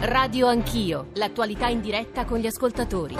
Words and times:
Radio 0.00 0.46
Anch'io, 0.46 1.08
l'attualità 1.14 1.66
in 1.66 1.80
diretta 1.80 2.24
con 2.24 2.38
gli 2.38 2.46
ascoltatori. 2.46 3.16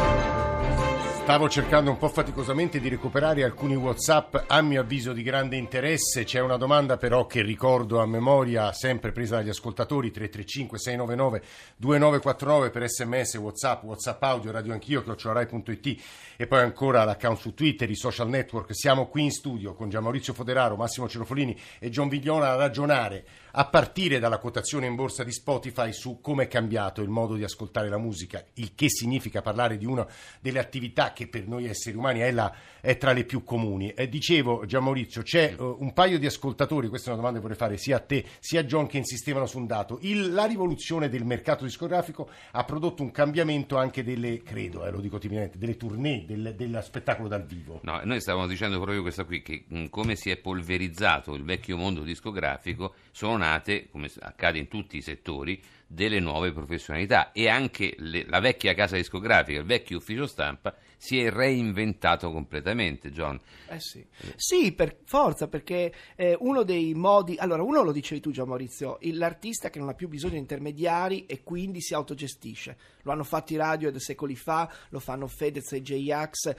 Stavo 1.29 1.49
cercando 1.49 1.91
un 1.91 1.99
po' 1.99 2.09
faticosamente 2.09 2.81
di 2.81 2.89
recuperare 2.89 3.43
alcuni 3.43 3.75
WhatsApp 3.75 4.35
a 4.47 4.63
mio 4.63 4.81
avviso 4.81 5.13
di 5.13 5.23
grande 5.23 5.57
interesse. 5.57 6.25
C'è 6.25 6.41
una 6.41 6.57
domanda 6.57 6.97
però 6.97 7.27
che 7.27 7.43
ricordo 7.43 8.01
a 8.01 8.07
memoria, 8.07 8.73
sempre 8.73 9.13
presa 9.13 9.37
dagli 9.37 9.51
ascoltatori 9.51 10.11
335 10.11 10.79
699 10.79 11.43
2949 11.77 12.71
per 12.71 12.89
sms, 12.89 13.35
WhatsApp, 13.35 13.83
WhatsApp 13.83 14.23
audio, 14.23 14.53
radio 14.53 14.73
anch'io, 14.73 15.03
chiocciorai.it 15.03 16.03
e 16.37 16.47
poi 16.47 16.61
ancora 16.61 17.05
l'account 17.05 17.39
su 17.39 17.53
Twitter, 17.53 17.91
i 17.91 17.97
social 17.97 18.29
network. 18.29 18.75
Siamo 18.75 19.09
qui 19.09 19.25
in 19.25 19.33
studio 19.33 19.75
con 19.75 19.91
Gian 19.91 20.05
Maurizio 20.05 20.33
Foderaro, 20.33 20.77
Massimo 20.77 21.09
Cerofolini 21.09 21.59
e 21.81 21.91
John 21.91 22.09
Vigliola 22.09 22.53
a 22.53 22.57
ragionare 22.57 23.25
a 23.59 23.65
partire 23.65 24.21
dalla 24.21 24.39
quotazione 24.39 24.87
in 24.87 24.95
borsa 24.95 25.25
di 25.25 25.33
Spotify 25.33 25.93
su 25.93 26.21
come 26.21 26.45
è 26.45 26.47
cambiato 26.47 27.03
il 27.03 27.09
modo 27.09 27.35
di 27.35 27.43
ascoltare 27.43 27.89
la 27.89 27.99
musica, 27.99 28.45
il 28.55 28.73
che 28.77 28.89
significa 28.89 29.43
parlare 29.43 29.77
di 29.77 29.85
una 29.85 30.07
delle 30.41 30.61
attività 30.61 31.13
che 31.13 31.27
per 31.27 31.49
noi 31.49 31.67
esseri 31.67 31.97
umani 31.97 32.21
è, 32.21 32.31
la, 32.31 32.55
è 32.81 32.97
tra 32.97 33.11
le 33.11 33.25
più 33.25 33.43
comuni. 33.43 33.91
E 33.91 34.09
dicevo, 34.09 34.65
Gian 34.65 34.85
Maurizio, 34.85 35.23
c'è 35.23 35.57
uh, 35.59 35.77
un 35.81 35.93
paio 35.93 36.21
di 36.21 36.27
ascoltatori, 36.27 36.87
questa 36.87 37.09
è 37.09 37.13
una 37.15 37.19
domanda 37.21 37.41
che 37.41 37.49
vorrei 37.49 37.59
fare 37.59 37.79
sia 37.79 37.97
a 37.97 38.01
te 38.01 38.25
sia 38.39 38.61
a 38.61 38.63
John, 38.63 38.87
che 38.87 38.99
insistevano 38.99 39.47
su 39.47 39.59
un 39.59 39.67
dato. 39.67 39.99
Il, 40.03 40.33
la 40.33 40.45
rivoluzione 40.45 41.09
del 41.09 41.25
mercato 41.25 41.65
discografico 41.65 42.31
ha 42.53 42.63
prodotto 42.63 43.03
un 43.03 43.11
cambiamento 43.11 43.77
anche 43.77 44.05
delle, 44.05 44.41
credo, 44.45 44.87
eh, 44.87 44.93
lo 44.93 45.01
dico 45.01 45.19
timidamente, 45.19 45.59
delle 45.59 45.77
tournée, 45.77 46.25
del, 46.25 46.55
dello 46.55 46.81
spettacolo 46.81 47.27
dal 47.27 47.45
vivo. 47.45 47.81
No, 47.83 48.01
noi 48.05 48.21
stavamo 48.21 48.47
dicendo 48.47 48.77
proprio 48.77 49.03
questa 49.03 49.25
qui, 49.25 49.43
che 49.43 49.65
mh, 49.67 49.87
come 49.87 50.15
si 50.15 50.31
è 50.31 50.37
polverizzato 50.37 51.35
il 51.35 51.43
vecchio 51.43 51.77
mondo 51.77 52.03
discografico, 52.03 52.95
sono 53.11 53.48
nate, 53.49 53.89
come 53.91 54.11
accade 54.21 54.59
in 54.59 54.69
tutti 54.69 54.97
i 54.97 55.03
settori, 55.03 55.61
delle 55.91 56.21
nuove 56.21 56.53
professionalità 56.53 57.33
e 57.33 57.49
anche 57.49 57.95
le, 57.97 58.27
la 58.27 58.41
vecchia 58.41 58.75
casa 58.75 58.97
discografica, 58.97 59.59
il 59.59 59.65
vecchio 59.65 59.97
ufficio 59.97 60.27
stampa 60.27 60.77
si 60.99 61.19
è 61.21 61.31
reinventato 61.31 62.31
completamente, 62.31 63.11
John. 63.11 63.41
Eh 63.69 63.81
sì. 63.81 64.05
sì, 64.35 64.73
per 64.73 64.99
forza, 65.05 65.47
perché 65.47 65.93
eh, 66.17 66.37
uno 66.41 66.65
dei 66.65 66.93
modi... 66.93 67.37
Allora, 67.39 67.63
uno 67.63 67.83
lo 67.83 67.93
dicevi 67.93 68.21
tu, 68.21 68.33
Gian 68.33 68.49
Maurizio, 68.49 68.99
l'artista 69.13 69.71
che 69.71 69.79
non 69.79 69.89
ha 69.89 69.95
più 69.95 70.09
bisogno 70.09 70.33
di 70.33 70.41
intermediari 70.41 71.25
e 71.27 71.43
quindi 71.43 71.81
si 71.81 71.95
autogestisce. 71.95 72.77
Lo 73.09 73.15
hanno 73.15 73.25
fatto 73.25 73.55
i 73.55 73.57
radio 73.57 73.99
secoli 73.99 74.37
fa, 74.37 74.71
lo 74.91 74.99
fanno 74.99 75.27
Fedez 75.27 75.73
e 75.73 75.81
J-Ax. 75.81 76.55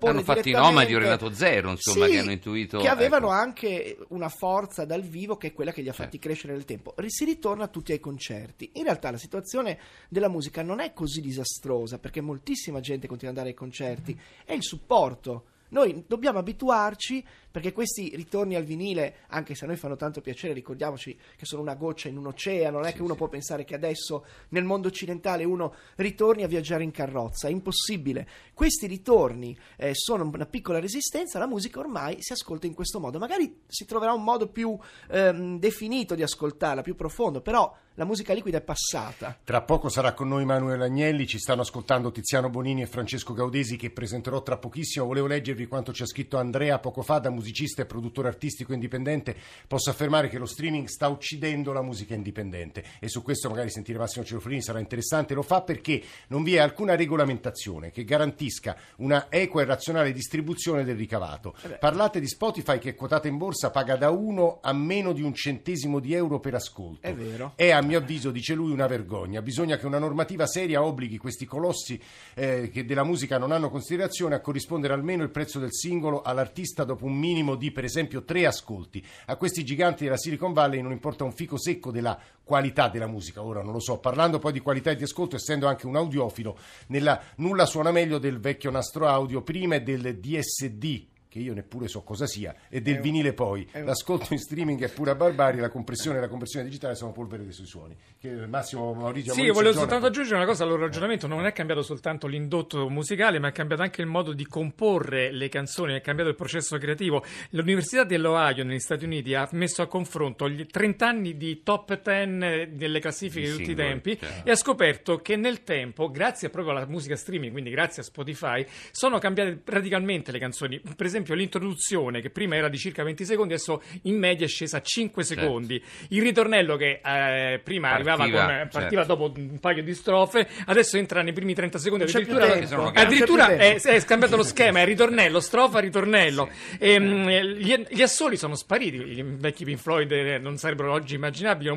Hanno 0.00 0.22
fatto 0.22 0.48
i 0.48 0.52
nomadi 0.52 0.94
o 0.94 0.98
Renato 0.98 1.32
Zero, 1.32 1.70
insomma, 1.70 2.06
sì, 2.06 2.12
che 2.12 2.18
hanno 2.18 2.30
intuito... 2.30 2.78
Che 2.78 2.88
avevano 2.88 3.26
ecco. 3.26 3.34
anche 3.34 3.98
una 4.10 4.28
forza 4.28 4.84
dal 4.84 5.02
vivo 5.02 5.36
che 5.36 5.48
è 5.48 5.52
quella 5.52 5.72
che 5.72 5.82
li 5.82 5.88
ha 5.88 5.92
fatti 5.92 6.12
certo. 6.12 6.26
crescere 6.28 6.52
nel 6.52 6.64
tempo. 6.64 6.94
Si 7.06 7.24
ritorna 7.24 7.66
tutti 7.66 7.90
ai 7.90 7.98
concerti. 7.98 8.70
In 8.74 8.84
realtà 8.84 9.10
la 9.10 9.16
situazione 9.16 9.78
della 10.08 10.28
musica 10.28 10.62
non 10.62 10.78
è 10.78 10.92
così 10.92 11.20
disastrosa, 11.20 11.98
perché 11.98 12.20
moltissima 12.20 12.78
gente 12.78 13.08
continua 13.08 13.32
ad 13.32 13.38
andare 13.38 13.54
ai 13.54 13.58
concerti, 13.60 14.18
è 14.44 14.52
il 14.52 14.62
supporto. 14.62 15.46
Noi 15.70 16.04
dobbiamo 16.06 16.38
abituarci 16.38 17.24
perché 17.58 17.72
questi 17.72 18.12
ritorni 18.14 18.54
al 18.54 18.62
vinile, 18.62 19.16
anche 19.30 19.56
se 19.56 19.64
a 19.64 19.66
noi 19.66 19.76
fanno 19.76 19.96
tanto 19.96 20.20
piacere, 20.20 20.54
ricordiamoci 20.54 21.18
che 21.36 21.44
sono 21.44 21.60
una 21.60 21.74
goccia 21.74 22.08
in 22.08 22.16
un 22.16 22.28
oceano, 22.28 22.76
non 22.76 22.86
è 22.86 22.90
sì, 22.90 22.94
che 22.94 23.02
uno 23.02 23.14
sì. 23.14 23.18
può 23.18 23.26
pensare 23.26 23.64
che 23.64 23.74
adesso 23.74 24.24
nel 24.50 24.62
mondo 24.62 24.86
occidentale 24.86 25.42
uno 25.42 25.74
ritorni 25.96 26.44
a 26.44 26.46
viaggiare 26.46 26.84
in 26.84 26.92
carrozza, 26.92 27.48
è 27.48 27.50
impossibile. 27.50 28.28
Questi 28.54 28.86
ritorni 28.86 29.58
eh, 29.76 29.90
sono 29.92 30.22
una 30.22 30.46
piccola 30.46 30.78
resistenza, 30.78 31.40
la 31.40 31.48
musica 31.48 31.80
ormai 31.80 32.18
si 32.20 32.32
ascolta 32.32 32.68
in 32.68 32.74
questo 32.74 33.00
modo, 33.00 33.18
magari 33.18 33.62
si 33.66 33.84
troverà 33.84 34.12
un 34.12 34.22
modo 34.22 34.46
più 34.46 34.78
ehm, 35.10 35.58
definito 35.58 36.14
di 36.14 36.22
ascoltarla, 36.22 36.82
più 36.82 36.94
profondo, 36.94 37.40
però 37.40 37.76
la 37.98 38.04
musica 38.04 38.32
liquida 38.32 38.58
è 38.58 38.60
passata. 38.60 39.36
Tra 39.42 39.62
poco 39.62 39.88
sarà 39.88 40.12
con 40.14 40.28
noi 40.28 40.44
Manuel 40.44 40.82
Agnelli, 40.82 41.26
ci 41.26 41.40
stanno 41.40 41.62
ascoltando 41.62 42.12
Tiziano 42.12 42.48
Bonini 42.48 42.82
e 42.82 42.86
Francesco 42.86 43.32
Gaudesi 43.32 43.76
che 43.76 43.90
presenterò 43.90 44.40
tra 44.40 44.56
pochissimo. 44.56 45.06
Volevo 45.06 45.26
leggervi 45.26 45.66
quanto 45.66 45.92
ci 45.92 46.04
ha 46.04 46.06
scritto 46.06 46.38
Andrea 46.38 46.78
poco 46.78 47.02
fa 47.02 47.18
da 47.18 47.28
musicista 47.48 47.82
e 47.82 47.86
produttore 47.86 48.28
artistico 48.28 48.74
indipendente. 48.74 49.34
Posso 49.66 49.88
affermare 49.88 50.28
che 50.28 50.38
lo 50.38 50.44
streaming 50.44 50.86
sta 50.86 51.08
uccidendo 51.08 51.72
la 51.72 51.80
musica 51.80 52.14
indipendente 52.14 52.84
e 53.00 53.08
su 53.08 53.22
questo 53.22 53.48
magari 53.48 53.70
sentire 53.70 53.98
Massimo 53.98 54.24
Ceroflini 54.24 54.62
sarà 54.62 54.80
interessante. 54.80 55.32
Lo 55.34 55.42
fa 55.42 55.62
perché 55.62 56.02
non 56.28 56.42
vi 56.42 56.56
è 56.56 56.58
alcuna 56.58 56.94
regolamentazione 56.94 57.90
che 57.90 58.04
garantisca 58.04 58.76
una 58.96 59.28
equa 59.30 59.62
e 59.62 59.64
razionale 59.64 60.12
distribuzione 60.12 60.84
del 60.84 60.96
ricavato. 60.96 61.54
Eh 61.62 61.78
Parlate 61.78 62.20
di 62.20 62.28
Spotify 62.28 62.78
che 62.78 62.90
è 62.90 62.94
quotata 62.94 63.28
in 63.28 63.38
borsa, 63.38 63.70
paga 63.70 63.96
da 63.96 64.10
1 64.10 64.58
a 64.60 64.72
meno 64.74 65.12
di 65.12 65.22
un 65.22 65.34
centesimo 65.34 66.00
di 66.00 66.12
euro 66.12 66.38
per 66.40 66.54
ascolto. 66.54 67.06
È 67.06 67.14
vero. 67.14 67.52
È 67.54 67.70
a 67.70 67.80
mio 67.80 67.98
avviso, 67.98 68.30
dice 68.30 68.54
lui, 68.54 68.72
una 68.72 68.86
vergogna. 68.86 69.40
Bisogna 69.40 69.78
che 69.78 69.86
una 69.86 69.98
normativa 69.98 70.46
seria 70.46 70.82
obblighi 70.82 71.16
questi 71.16 71.46
colossi 71.46 72.00
eh, 72.34 72.68
che 72.70 72.84
della 72.84 73.04
musica 73.04 73.38
non 73.38 73.52
hanno 73.52 73.70
considerazione 73.70 74.34
a 74.34 74.40
corrispondere 74.40 74.92
almeno 74.92 75.22
il 75.22 75.30
prezzo 75.30 75.58
del 75.58 75.72
singolo 75.72 76.20
all'artista 76.22 76.84
dopo 76.84 77.06
un 77.06 77.14
minimo 77.14 77.27
di, 77.56 77.70
per 77.70 77.84
esempio, 77.84 78.24
tre 78.24 78.46
ascolti. 78.46 79.04
A 79.26 79.36
questi 79.36 79.64
giganti 79.64 80.04
della 80.04 80.16
Silicon 80.16 80.52
Valley 80.52 80.80
non 80.80 80.92
importa 80.92 81.24
un 81.24 81.32
fico 81.32 81.58
secco 81.58 81.90
della 81.90 82.18
qualità 82.42 82.88
della 82.88 83.06
musica. 83.06 83.42
Ora 83.42 83.62
non 83.62 83.72
lo 83.72 83.80
so, 83.80 83.98
parlando 83.98 84.38
poi 84.38 84.52
di 84.52 84.60
qualità 84.60 84.90
e 84.90 84.96
di 84.96 85.02
ascolto, 85.04 85.36
essendo 85.36 85.66
anche 85.66 85.86
un 85.86 85.96
audiofilo, 85.96 86.56
nella, 86.88 87.20
nulla 87.36 87.66
suona 87.66 87.90
meglio 87.90 88.18
del 88.18 88.40
vecchio 88.40 88.70
nastro 88.70 89.06
audio 89.06 89.42
prima 89.42 89.76
e 89.76 89.82
del 89.82 90.18
DSD 90.18 91.16
che 91.28 91.38
io 91.38 91.52
neppure 91.52 91.88
so 91.88 92.02
cosa 92.02 92.26
sia, 92.26 92.54
e 92.68 92.80
del 92.80 93.00
vinile 93.00 93.32
poi. 93.32 93.68
L'ascolto 93.72 94.32
in 94.32 94.38
streaming 94.38 94.82
è 94.82 94.88
pura 94.88 95.14
barbarie, 95.14 95.60
la 95.60 95.68
compressione 95.68 96.18
e 96.18 96.20
la 96.20 96.28
compressione 96.28 96.64
digitale 96.64 96.94
sono 96.94 97.12
polvere 97.12 97.44
dei 97.44 97.52
suoi 97.52 97.66
suoni. 97.66 97.96
Che 98.18 98.46
Massimo 98.46 98.94
Maurizio 98.94 99.34
Sì, 99.34 99.48
volevo 99.50 99.74
soltanto 99.74 100.06
aggiungere 100.06 100.36
una 100.36 100.46
cosa 100.46 100.64
al 100.64 100.70
loro 100.70 100.82
ragionamento, 100.82 101.26
non 101.26 101.46
è 101.46 101.52
cambiato 101.52 101.82
soltanto 101.82 102.26
l'indotto 102.26 102.88
musicale, 102.88 103.38
ma 103.38 103.48
è 103.48 103.52
cambiato 103.52 103.82
anche 103.82 104.00
il 104.00 104.06
modo 104.06 104.32
di 104.32 104.46
comporre 104.46 105.30
le 105.30 105.48
canzoni, 105.48 105.94
è 105.94 106.00
cambiato 106.00 106.30
il 106.30 106.36
processo 106.36 106.78
creativo. 106.78 107.22
L'Università 107.50 108.04
dell'Ohio 108.04 108.64
negli 108.64 108.78
Stati 108.78 109.04
Uniti 109.04 109.34
ha 109.34 109.46
messo 109.52 109.82
a 109.82 109.86
confronto 109.86 110.48
gli 110.48 110.64
30 110.66 111.06
anni 111.06 111.36
di 111.36 111.62
top 111.62 112.00
10 112.02 112.74
delle 112.74 113.00
classifiche 113.00 113.46
di, 113.46 113.52
di 113.52 113.58
tutti 113.58 113.70
i 113.72 113.74
tempi 113.74 114.18
certo. 114.18 114.48
e 114.48 114.50
ha 114.50 114.56
scoperto 114.56 115.18
che 115.18 115.36
nel 115.36 115.62
tempo, 115.62 116.10
grazie 116.10 116.48
proprio 116.48 116.74
alla 116.74 116.86
musica 116.86 117.16
streaming, 117.16 117.52
quindi 117.52 117.70
grazie 117.70 118.02
a 118.02 118.04
Spotify, 118.04 118.64
sono 118.90 119.18
cambiate 119.18 119.60
radicalmente 119.64 120.32
le 120.32 120.38
canzoni. 120.38 120.80
Per 120.80 121.06
esempio 121.06 121.17
esempio 121.18 121.34
l'introduzione 121.34 122.20
che 122.20 122.30
prima 122.30 122.56
era 122.56 122.68
di 122.68 122.78
circa 122.78 123.02
20 123.02 123.24
secondi, 123.24 123.54
adesso 123.54 123.82
in 124.02 124.18
media 124.18 124.46
è 124.46 124.48
scesa 124.48 124.78
a 124.78 124.80
5 124.80 125.24
certo. 125.24 125.42
secondi. 125.42 125.82
Il 126.08 126.22
ritornello 126.22 126.76
che 126.76 127.00
eh, 127.04 127.60
prima 127.62 127.88
partiva, 127.90 128.12
arrivava 128.12 128.46
con, 128.46 128.68
partiva 128.70 129.04
certo. 129.04 129.16
dopo 129.16 129.32
un 129.38 129.58
paio 129.58 129.82
di 129.82 129.94
strofe, 129.94 130.48
adesso 130.66 130.96
entra 130.96 131.22
nei 131.22 131.32
primi 131.32 131.54
30 131.54 131.78
secondi. 131.78 132.04
Addirittura, 132.04 132.92
addirittura 132.94 133.56
è, 133.56 133.80
è, 133.80 134.00
scambiato 134.00 134.36
lo 134.36 134.42
schema, 134.42 134.80
è 134.80 134.84
ritornello, 134.84 135.40
strofa, 135.40 135.80
ritornello. 135.80 136.48
Sì. 136.50 136.76
E, 136.78 136.92
ehm, 136.92 137.28
gli, 137.28 137.84
gli, 137.88 138.02
assoli 138.02 138.36
sono 138.36 138.54
spariti, 138.54 138.96
i 138.96 139.24
vecchi 139.24 139.64
Pink 139.64 139.78
Floyd 139.78 140.10
eh, 140.10 140.38
non 140.38 140.56
sarebbero 140.56 140.92
oggi 140.92 141.16
immaginabili, 141.16 141.70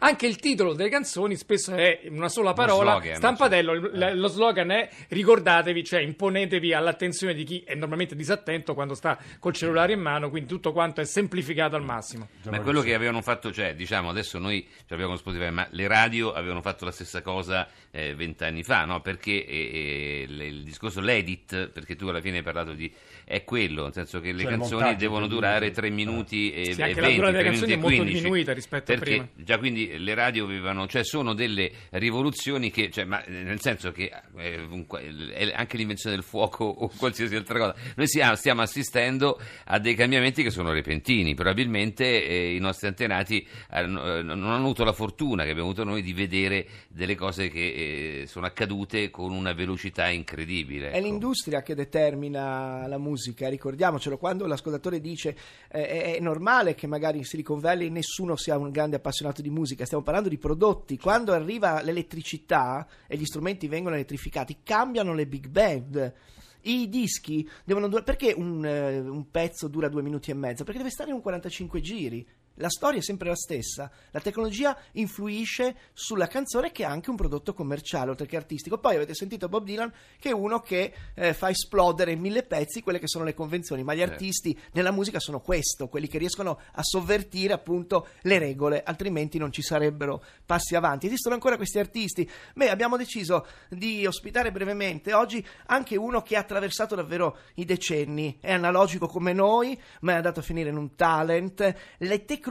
anche 0.00 0.26
il 0.26 0.36
titolo 0.36 0.74
delle 0.74 0.88
canzoni 0.88 1.36
spesso 1.36 1.74
è 1.74 2.00
una 2.10 2.28
sola 2.28 2.52
parola, 2.52 2.92
slogan, 2.92 3.16
stampadello, 3.16 3.80
certo. 3.80 4.14
lo 4.14 4.28
slogan 4.28 4.70
è 4.70 4.88
ricordatevi, 5.08 5.84
cioè 5.84 6.00
imponetevi 6.00 6.72
all'attenzione 6.72 7.34
di 7.34 7.44
chi 7.44 7.62
è 7.64 7.74
normalmente 7.74 8.14
disattento 8.14 8.57
momento 8.58 8.74
quando 8.74 8.94
sta 8.94 9.18
col 9.38 9.54
cellulare 9.54 9.92
in 9.92 10.00
mano, 10.00 10.30
quindi 10.30 10.48
tutto 10.48 10.72
quanto 10.72 11.00
è 11.00 11.04
semplificato 11.04 11.76
al 11.76 11.84
massimo. 11.84 12.28
Ma 12.44 12.60
quello 12.60 12.80
che 12.82 12.94
avevano 12.94 13.22
fatto, 13.22 13.52
cioè, 13.52 13.74
diciamo, 13.74 14.08
adesso 14.10 14.38
noi 14.38 14.66
abbiamo 14.88 15.16
Spotify, 15.16 15.50
ma 15.50 15.66
le 15.70 15.86
radio 15.86 16.32
avevano 16.32 16.60
fatto 16.60 16.84
la 16.84 16.90
stessa 16.90 17.22
cosa 17.22 17.68
eh, 17.90 18.14
vent'anni 18.14 18.60
eh, 18.60 18.64
fa, 18.64 18.84
no? 18.84 19.00
Perché 19.00 19.44
eh, 19.44 20.26
eh, 20.28 20.46
il 20.46 20.62
discorso, 20.64 21.00
l'edit, 21.00 21.68
perché 21.68 21.96
tu 21.96 22.06
alla 22.08 22.20
fine 22.20 22.38
hai 22.38 22.42
parlato 22.42 22.72
di 22.72 22.92
è 23.24 23.44
quello, 23.44 23.84
nel 23.84 23.92
senso 23.92 24.20
che 24.20 24.32
le 24.32 24.42
cioè, 24.42 24.50
canzoni 24.52 24.96
devono 24.96 25.26
durare 25.26 25.70
3 25.70 25.90
minuti 25.90 26.50
e, 26.50 26.72
sì, 26.72 26.80
e 26.80 26.94
20, 26.94 27.00
la 27.00 27.08
durata 27.10 27.30
delle 27.32 27.44
canzoni 27.44 27.72
è 27.72 27.76
molto 27.76 28.02
diminuita 28.02 28.52
rispetto 28.52 28.92
a 28.92 28.96
prima. 28.96 29.28
Già 29.34 29.58
quindi 29.58 29.98
le 29.98 30.14
radio 30.14 30.44
avevano, 30.44 30.86
cioè 30.86 31.04
sono 31.04 31.34
delle 31.34 31.70
rivoluzioni 31.90 32.70
che, 32.70 32.90
cioè, 32.90 33.04
ma, 33.04 33.22
nel 33.26 33.60
senso 33.60 33.92
che 33.92 34.10
eh, 34.38 35.52
anche 35.54 35.76
l'invenzione 35.76 36.16
del 36.16 36.24
fuoco 36.24 36.64
o 36.64 36.90
qualsiasi 36.96 37.36
altra 37.36 37.58
cosa, 37.58 37.74
noi 37.96 38.06
stiamo, 38.06 38.34
stiamo 38.48 38.62
assistendo 38.62 39.38
a 39.66 39.78
dei 39.78 39.94
cambiamenti 39.94 40.42
che 40.42 40.50
sono 40.50 40.72
repentini, 40.72 41.34
probabilmente 41.34 42.24
eh, 42.24 42.54
i 42.54 42.58
nostri 42.58 42.86
antenati 42.86 43.46
eh, 43.70 43.84
non 43.84 44.26
hanno 44.26 44.56
avuto 44.56 44.84
la 44.84 44.92
fortuna 44.92 45.44
che 45.44 45.50
abbiamo 45.50 45.68
avuto 45.68 45.84
noi 45.84 46.00
di 46.00 46.14
vedere 46.14 46.66
delle 46.88 47.14
cose 47.14 47.48
che 47.48 48.22
eh, 48.22 48.26
sono 48.26 48.46
accadute 48.46 49.10
con 49.10 49.32
una 49.32 49.52
velocità 49.52 50.08
incredibile. 50.08 50.92
È 50.92 50.96
ecco. 50.96 51.06
l'industria 51.06 51.62
che 51.62 51.74
determina 51.74 52.86
la 52.86 52.96
musica 52.96 53.16
musica, 53.18 53.48
ricordiamocelo, 53.48 54.16
quando 54.16 54.46
l'ascoltatore 54.46 55.00
dice 55.00 55.36
eh, 55.70 56.16
è 56.16 56.20
normale 56.20 56.74
che 56.74 56.86
magari 56.86 57.18
in 57.18 57.24
Silicon 57.24 57.60
Valley 57.60 57.90
nessuno 57.90 58.36
sia 58.36 58.56
un 58.56 58.70
grande 58.70 58.96
appassionato 58.96 59.42
di 59.42 59.50
musica, 59.50 59.84
stiamo 59.84 60.02
parlando 60.02 60.28
di 60.28 60.38
prodotti, 60.38 60.96
quando 60.98 61.32
arriva 61.32 61.82
l'elettricità 61.82 62.86
e 63.06 63.16
gli 63.16 63.24
strumenti 63.24 63.68
vengono 63.68 63.94
elettrificati, 63.94 64.58
cambiano 64.62 65.12
le 65.12 65.26
big 65.26 65.48
band. 65.48 66.14
I 66.62 66.88
dischi 66.88 67.48
devono 67.64 67.86
durare. 67.88 68.04
Perché 68.04 68.32
un, 68.36 68.64
uh, 68.64 69.12
un, 69.12 69.30
pezzo 69.30 69.68
dura 69.68 69.88
due 69.88 70.02
minuti 70.02 70.30
e 70.30 70.34
mezzo? 70.34 70.64
Perché 70.64 70.78
deve 70.78 70.90
stare 70.90 71.10
in 71.10 71.16
un 71.16 71.22
45 71.22 71.80
giri. 71.80 72.26
La 72.58 72.68
storia 72.68 72.98
è 72.98 73.02
sempre 73.02 73.28
la 73.28 73.36
stessa, 73.36 73.90
la 74.10 74.20
tecnologia 74.20 74.76
influisce 74.92 75.76
sulla 75.92 76.26
canzone 76.26 76.72
che 76.72 76.82
è 76.82 76.86
anche 76.86 77.10
un 77.10 77.16
prodotto 77.16 77.54
commerciale 77.54 78.10
oltre 78.10 78.26
che 78.26 78.36
artistico. 78.36 78.78
Poi 78.78 78.96
avete 78.96 79.14
sentito 79.14 79.48
Bob 79.48 79.64
Dylan 79.64 79.92
che 80.18 80.30
è 80.30 80.32
uno 80.32 80.60
che 80.60 80.92
eh, 81.14 81.34
fa 81.34 81.50
esplodere 81.50 82.12
in 82.12 82.20
mille 82.20 82.42
pezzi 82.42 82.82
quelle 82.82 82.98
che 82.98 83.08
sono 83.08 83.24
le 83.24 83.34
convenzioni, 83.34 83.82
ma 83.82 83.94
gli 83.94 83.98
Certo. 83.98 84.12
artisti 84.12 84.58
nella 84.72 84.90
musica 84.90 85.20
sono 85.20 85.40
questo, 85.40 85.88
quelli 85.88 86.08
che 86.08 86.18
riescono 86.18 86.58
a 86.72 86.82
sovvertire 86.82 87.52
appunto 87.52 88.08
le 88.22 88.38
regole, 88.38 88.82
altrimenti 88.82 89.38
non 89.38 89.52
ci 89.52 89.62
sarebbero 89.62 90.22
passi 90.44 90.74
avanti. 90.74 91.06
Esistono 91.06 91.34
ancora 91.34 91.56
questi 91.56 91.78
artisti? 91.78 92.28
Beh, 92.54 92.70
abbiamo 92.70 92.96
deciso 92.96 93.46
di 93.68 94.06
ospitare 94.06 94.50
brevemente 94.50 95.12
oggi 95.14 95.44
anche 95.66 95.96
uno 95.96 96.22
che 96.22 96.36
ha 96.36 96.40
attraversato 96.40 96.94
davvero 96.94 97.38
i 97.54 97.64
decenni, 97.64 98.38
è 98.40 98.52
analogico 98.52 99.06
come 99.06 99.32
noi, 99.32 99.78
ma 100.00 100.12
è 100.12 100.16
andato 100.16 100.40
a 100.40 100.42
finire 100.42 100.70
in 100.70 100.76
un 100.76 100.94
talent. 100.94 101.74
Le 101.98 102.24
tecnologie 102.24 102.47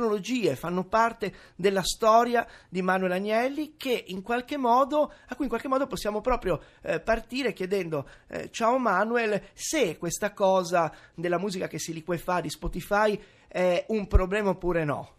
fanno 0.56 0.84
parte 0.84 1.34
della 1.56 1.82
storia 1.82 2.46
di 2.70 2.82
Manuel 2.82 3.14
Agnelli 3.14 3.76
che 3.78 4.04
in 4.08 4.22
qualche 4.22 4.58
modo, 4.58 5.12
a 5.28 5.36
cui 5.36 5.44
in 5.46 5.50
qualche 5.50 5.68
modo 5.68 5.88
possiamo 5.88 6.22
proprio 6.22 6.60
eh, 6.82 7.00
partire 7.00 7.54
chiedendo 7.54 8.08
eh, 8.28 8.50
ciao 8.52 8.78
Manuel 8.78 9.42
se 9.54 9.98
questa 9.98 10.34
cosa 10.34 10.92
della 11.16 11.40
musica 11.40 11.68
che 11.68 11.80
si 11.80 11.94
liquefà 11.94 12.42
di 12.42 12.50
Spotify 12.50 13.20
è 13.48 13.86
un 13.88 14.08
problema 14.08 14.50
oppure 14.50 14.84
no. 14.84 15.16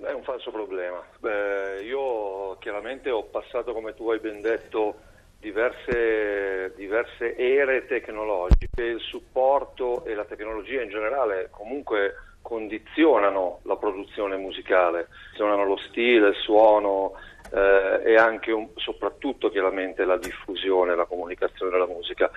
È 0.00 0.12
un 0.12 0.22
falso 0.22 0.50
problema. 0.50 1.02
Beh, 1.18 1.82
io 1.82 2.56
chiaramente 2.58 3.10
ho 3.10 3.24
passato, 3.24 3.74
come 3.74 3.94
tu 3.94 4.10
hai 4.10 4.18
ben 4.18 4.40
detto, 4.40 4.96
diverse, 5.38 6.72
diverse 6.76 7.36
ere 7.36 7.86
tecnologiche. 7.86 8.82
Il 8.82 9.00
supporto 9.00 10.04
e 10.04 10.14
la 10.14 10.24
tecnologia 10.24 10.82
in 10.82 10.88
generale 10.88 11.48
comunque 11.50 12.14
condizionano 12.50 13.60
la 13.62 13.76
produzione 13.76 14.36
musicale, 14.36 15.06
condizionano 15.06 15.64
lo 15.64 15.76
stile, 15.76 16.30
il 16.30 16.34
suono 16.34 17.12
eh, 17.52 18.00
e 18.04 18.16
anche 18.16 18.50
un- 18.50 18.70
soprattutto 18.74 19.50
chiaramente 19.50 20.04
la 20.04 20.16
diffusione, 20.16 20.96
la 20.96 21.04
comunicazione 21.04 21.70
della 21.70 21.86
musica. 21.86 22.28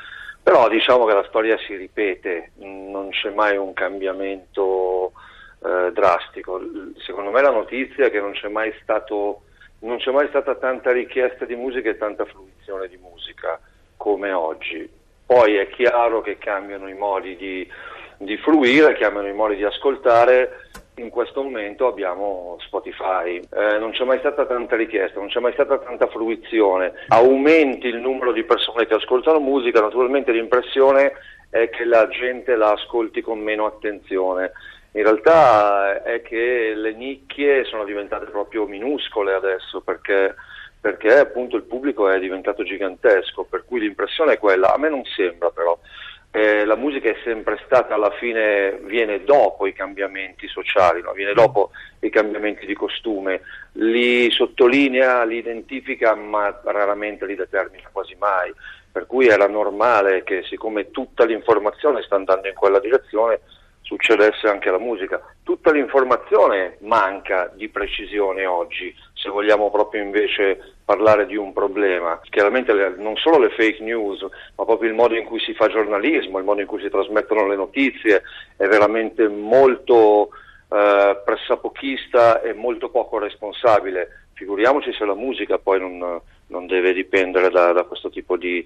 Però 0.43 0.69
diciamo 0.69 1.05
che 1.05 1.15
la 1.15 1.25
storia 1.27 1.57
si 1.65 1.75
ripete, 1.75 2.51
non 2.57 3.09
c'è 3.09 3.31
mai 3.31 3.57
un 3.57 3.73
cambiamento 3.73 5.13
eh, 5.65 5.91
drastico. 5.91 6.61
Secondo 6.97 7.31
me 7.31 7.41
la 7.41 7.49
notizia 7.49 8.05
è 8.05 8.11
che 8.11 8.19
non 8.19 8.33
c'è 8.33 8.49
mai 8.49 8.71
stato 8.83 9.41
non 9.79 9.97
c'è 9.97 10.11
mai 10.11 10.27
stata 10.29 10.55
tanta 10.55 10.93
richiesta 10.93 11.43
di 11.43 11.55
musica 11.55 11.89
e 11.89 11.97
tanta 11.97 12.23
fruizione 12.23 12.87
di 12.87 12.97
musica 12.97 13.59
come 13.97 14.31
oggi. 14.31 14.89
Poi 15.25 15.55
è 15.55 15.67
chiaro 15.69 16.21
che 16.21 16.37
cambiano 16.37 16.87
i 16.87 16.93
modi 16.93 17.35
di, 17.35 17.69
di 18.23 18.37
fruire, 18.37 18.97
cambiano 18.97 19.27
i 19.27 19.33
modi 19.33 19.55
di 19.55 19.63
ascoltare. 19.63 20.69
In 20.97 21.09
questo 21.09 21.41
momento 21.41 21.87
abbiamo 21.87 22.57
Spotify, 22.59 23.41
Eh, 23.51 23.79
non 23.79 23.91
c'è 23.91 24.03
mai 24.03 24.19
stata 24.19 24.45
tanta 24.45 24.75
richiesta, 24.75 25.19
non 25.19 25.27
c'è 25.27 25.39
mai 25.39 25.53
stata 25.53 25.79
tanta 25.79 26.05
fruizione. 26.07 26.93
Aumenti 27.07 27.87
il 27.87 27.97
numero 27.97 28.31
di 28.31 28.43
persone 28.43 28.85
che 28.85 28.93
ascoltano 28.93 29.39
musica, 29.39 29.81
naturalmente 29.81 30.31
l'impressione 30.31 31.13
è 31.49 31.69
che 31.69 31.85
la 31.85 32.07
gente 32.09 32.55
la 32.55 32.73
ascolti 32.73 33.21
con 33.21 33.39
meno 33.39 33.65
attenzione. 33.65 34.51
In 34.91 35.01
realtà 35.01 36.03
è 36.03 36.21
che 36.21 36.73
le 36.75 36.93
nicchie 36.93 37.63
sono 37.63 37.83
diventate 37.83 38.25
proprio 38.25 38.67
minuscole 38.67 39.33
adesso 39.33 39.81
perché, 39.81 40.35
perché 40.79 41.17
appunto 41.17 41.55
il 41.55 41.63
pubblico 41.63 42.07
è 42.07 42.19
diventato 42.19 42.63
gigantesco, 42.63 43.47
per 43.49 43.65
cui 43.65 43.79
l'impressione 43.79 44.33
è 44.33 44.37
quella, 44.37 44.71
a 44.71 44.77
me 44.77 44.89
non 44.89 45.03
sembra 45.05 45.49
però, 45.49 45.79
Eh, 46.35 46.65
la 46.65 46.75
musica 46.75 47.09
è 47.09 47.15
sempre 47.23 47.61
stata 47.63 47.93
alla 47.93 48.09
fine, 48.09 48.79
viene 48.85 49.23
dopo 49.23 49.67
i 49.67 49.73
cambiamenti 49.73 50.47
sociali, 50.47 50.99
no? 50.99 51.11
viene 51.11 51.33
dopo 51.33 51.69
i 51.99 52.09
cambiamenti 52.09 52.65
di 52.65 52.73
costume, 52.73 53.41
li 53.73 54.31
sottolinea, 54.31 55.25
li 55.25 55.37
identifica 55.37 56.15
ma 56.15 56.59
raramente 56.63 57.27
li 57.27 57.35
determina 57.35 57.87
quasi 57.91 58.15
mai, 58.17 58.51
per 58.91 59.05
cui 59.05 59.27
era 59.27 59.47
normale 59.47 60.23
che 60.23 60.41
siccome 60.49 60.89
tutta 60.89 61.23
l'informazione 61.23 62.01
sta 62.01 62.15
andando 62.15 62.47
in 62.47 62.55
quella 62.55 62.79
direzione, 62.79 63.41
succedesse 63.81 64.47
anche 64.47 64.69
alla 64.69 64.79
musica. 64.79 65.21
Tutta 65.43 65.71
l'informazione 65.71 66.77
manca 66.79 67.51
di 67.53 67.69
precisione 67.69 68.47
oggi, 68.47 68.91
se 69.23 69.29
vogliamo 69.29 69.71
proprio 69.71 70.03
invece 70.03 70.75
parlare 70.83 71.25
di 71.25 71.37
un 71.37 71.53
problema. 71.53 72.19
Chiaramente 72.29 72.73
le- 72.73 72.95
non 72.97 73.15
solo 73.15 73.39
le 73.39 73.51
fake 73.51 73.81
news, 73.81 74.21
ma 74.57 74.65
proprio 74.65 74.89
il 74.89 74.95
modo 74.95 75.15
in 75.15 75.23
cui 75.23 75.39
si 75.39 75.53
fa 75.53 75.69
giornalismo, 75.69 76.39
il 76.39 76.43
modo 76.43 76.59
in 76.59 76.67
cui 76.67 76.81
si 76.81 76.89
trasmettono 76.89 77.47
le 77.47 77.55
notizie 77.55 78.21
è 78.57 78.67
veramente 78.67 79.29
molto 79.29 80.29
eh, 80.69 81.21
pressapochista 81.23 82.41
e 82.41 82.53
molto 82.53 82.89
poco 82.89 83.17
responsabile. 83.17 84.25
Figuriamoci 84.33 84.91
se 84.91 85.05
la 85.05 85.15
musica 85.15 85.57
poi 85.57 85.79
non, 85.79 86.19
non 86.47 86.67
deve 86.67 86.91
dipendere 86.91 87.49
da, 87.49 87.71
da 87.71 87.83
questo 87.83 88.09
tipo 88.09 88.35
di, 88.35 88.65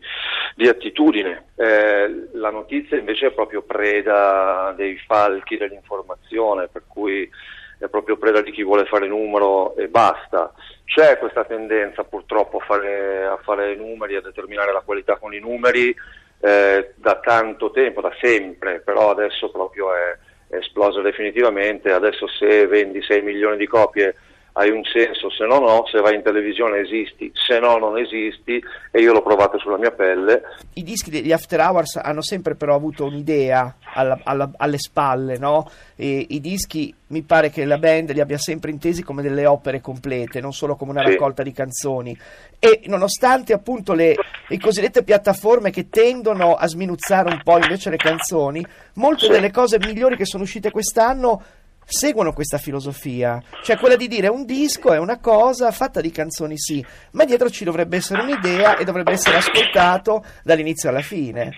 di 0.55 0.67
attitudine. 0.67 1.49
Eh, 1.55 2.29
la 2.33 2.49
notizia 2.49 2.97
invece 2.97 3.27
è 3.27 3.31
proprio 3.31 3.61
preda 3.61 4.73
dei 4.75 4.97
falchi 5.05 5.55
dell'informazione, 5.55 6.67
per 6.67 6.83
cui 6.87 7.29
è 7.77 7.87
proprio 7.87 8.17
preda 8.17 8.41
di 8.41 8.51
chi 8.51 8.63
vuole 8.63 8.85
fare 8.85 9.07
numero 9.07 9.75
e 9.75 9.87
basta. 9.87 10.53
C'è 10.85 11.17
questa 11.17 11.43
tendenza 11.45 12.03
purtroppo 12.03 12.57
a 12.57 12.65
fare, 12.65 13.25
a 13.25 13.37
fare 13.43 13.75
numeri, 13.75 14.15
a 14.15 14.21
determinare 14.21 14.71
la 14.71 14.81
qualità 14.81 15.17
con 15.17 15.33
i 15.33 15.39
numeri 15.39 15.95
eh, 16.39 16.93
da 16.95 17.19
tanto 17.19 17.71
tempo, 17.71 18.01
da 18.01 18.13
sempre, 18.19 18.79
però 18.79 19.11
adesso 19.11 19.49
proprio 19.51 19.93
è, 19.93 20.17
è 20.49 20.55
esplosa 20.57 21.01
definitivamente. 21.01 21.91
Adesso 21.91 22.27
se 22.27 22.67
vendi 22.67 23.01
6 23.01 23.21
milioni 23.21 23.57
di 23.57 23.67
copie 23.67 24.15
hai 24.57 24.69
un 24.71 24.83
senso, 24.83 25.29
se 25.29 25.45
no 25.45 25.59
no, 25.59 25.85
se 25.91 25.99
vai 26.01 26.15
in 26.15 26.23
televisione 26.23 26.79
esisti, 26.79 27.31
se 27.33 27.59
no 27.59 27.77
non 27.77 27.97
esisti 27.97 28.59
e 28.91 28.99
io 28.99 29.13
l'ho 29.13 29.21
provato 29.21 29.59
sulla 29.59 29.77
mia 29.77 29.91
pelle. 29.91 30.41
I 30.73 30.83
dischi 30.83 31.11
degli 31.11 31.31
After 31.31 31.59
Hours 31.59 31.97
hanno 32.01 32.21
sempre 32.23 32.55
però 32.55 32.73
avuto 32.75 33.05
un'idea 33.05 33.75
alla- 33.93 34.19
alla- 34.23 34.51
alle 34.57 34.79
spalle, 34.79 35.37
no? 35.37 35.69
E 35.95 36.25
I 36.29 36.39
dischi 36.41 36.93
mi 37.09 37.21
pare 37.21 37.49
che 37.51 37.65
la 37.65 37.77
band 37.77 38.11
li 38.11 38.19
abbia 38.19 38.37
sempre 38.37 38.71
intesi 38.71 39.03
come 39.03 39.21
delle 39.21 39.45
opere 39.45 39.79
complete, 39.79 40.41
non 40.41 40.51
solo 40.53 40.75
come 40.75 40.91
una 40.91 41.03
Sì. 41.05 41.11
raccolta 41.11 41.43
di 41.43 41.51
canzoni. 41.53 42.17
E 42.59 42.81
nonostante 42.85 43.53
appunto 43.53 43.93
le, 43.93 44.15
le 44.47 44.59
cosiddette 44.59 45.03
piattaforme 45.03 45.69
che 45.69 45.89
tendono 45.89 46.55
a 46.55 46.67
sminuzzare 46.67 47.29
un 47.29 47.39
po' 47.43 47.57
invece 47.59 47.89
le 47.91 47.97
canzoni, 47.97 48.65
molte 48.95 49.25
Sì. 49.25 49.31
delle 49.31 49.51
cose 49.51 49.77
migliori 49.79 50.15
che 50.17 50.25
sono 50.25 50.43
uscite 50.43 50.71
quest'anno 50.71 51.41
seguono 51.87 52.33
questa 52.33 52.57
filosofia, 52.57 53.41
cioè 53.61 53.77
quella 53.77 53.95
di 53.95 54.09
dire 54.09 54.27
un 54.27 54.45
disco 54.45 54.91
è 54.93 54.99
una 54.99 55.19
cosa 55.19 55.71
fatta 55.71 56.01
di 56.01 56.11
canzoni 56.11 56.57
sì, 56.57 56.85
ma 57.13 57.23
dietro 57.23 57.49
ci 57.49 57.63
dovrebbe 57.63 57.95
essere 57.95 58.21
un'idea 58.21 58.75
e 58.75 58.83
dovrebbe 58.83 59.13
essere 59.13 59.37
ascoltato 59.37 60.23
dall'inizio 60.43 60.89
alla 60.89 61.01
fine. 61.01 61.55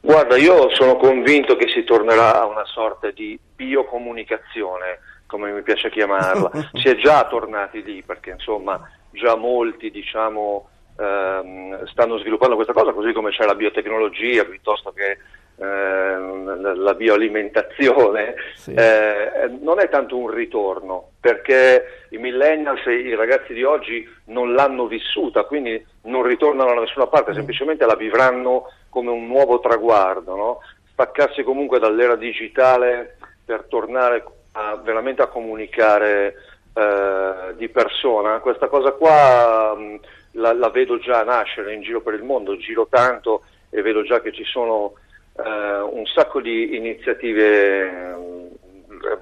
Guarda, 0.00 0.36
io 0.36 0.68
sono 0.74 0.96
convinto 0.96 1.56
che 1.56 1.68
si 1.68 1.84
tornerà 1.84 2.40
a 2.40 2.46
una 2.46 2.64
sorta 2.64 3.10
di 3.10 3.38
biocomunicazione, 3.56 5.00
come 5.26 5.50
mi 5.50 5.62
piace 5.62 5.90
chiamarla. 5.90 6.50
si 6.74 6.88
è 6.88 6.96
già 6.96 7.26
tornati 7.26 7.82
lì 7.82 8.02
perché 8.02 8.30
insomma 8.30 8.80
già 9.10 9.36
molti 9.36 9.90
diciamo 9.90 10.68
ehm, 10.96 11.86
stanno 11.86 12.18
sviluppando 12.18 12.54
questa 12.54 12.72
cosa, 12.72 12.92
così 12.92 13.12
come 13.12 13.30
c'è 13.30 13.44
la 13.44 13.54
biotecnologia 13.54 14.44
piuttosto 14.44 14.92
che 14.92 15.18
la- 15.56 16.74
la 16.74 16.94
bioalimentazione. 16.94 18.34
Sì. 18.54 18.72
Eh, 18.74 19.48
non 19.60 19.80
è 19.80 19.88
tanto 19.88 20.16
un 20.16 20.28
ritorno 20.30 21.10
perché 21.20 22.06
i 22.10 22.18
millennials 22.18 22.84
e 22.86 22.94
i 22.94 23.14
ragazzi 23.14 23.52
di 23.52 23.62
oggi 23.62 24.08
non 24.26 24.54
l'hanno 24.54 24.86
vissuta, 24.86 25.44
quindi 25.44 25.84
non 26.02 26.22
ritornano 26.22 26.74
da 26.74 26.80
nessuna 26.80 27.06
parte, 27.06 27.32
semplicemente 27.34 27.86
la 27.86 27.94
vivranno 27.96 28.70
come 28.88 29.10
un 29.10 29.26
nuovo 29.26 29.60
traguardo, 29.60 30.36
no? 30.36 30.58
staccarsi 30.92 31.42
comunque 31.42 31.78
dall'era 31.78 32.16
digitale 32.16 33.16
per 33.44 33.64
tornare 33.68 34.24
a- 34.52 34.76
veramente 34.76 35.22
a 35.22 35.26
comunicare 35.28 36.34
eh, 36.74 37.54
di 37.56 37.68
persona. 37.68 38.38
Questa 38.40 38.68
cosa 38.68 38.92
qua 38.92 39.74
mh, 39.76 40.00
la, 40.32 40.52
la 40.52 40.68
vedo 40.70 40.98
già 40.98 41.22
nascere 41.22 41.72
in 41.74 41.82
giro 41.82 42.00
per 42.00 42.14
il 42.14 42.22
mondo, 42.22 42.56
giro 42.56 42.86
tanto 42.90 43.42
e 43.70 43.80
vedo 43.82 44.02
già 44.02 44.20
che 44.20 44.32
ci 44.32 44.44
sono 44.44 44.94
un 45.36 46.04
sacco 46.06 46.40
di 46.40 46.76
iniziative, 46.76 47.80
eh, 47.80 48.12
un 48.12 48.48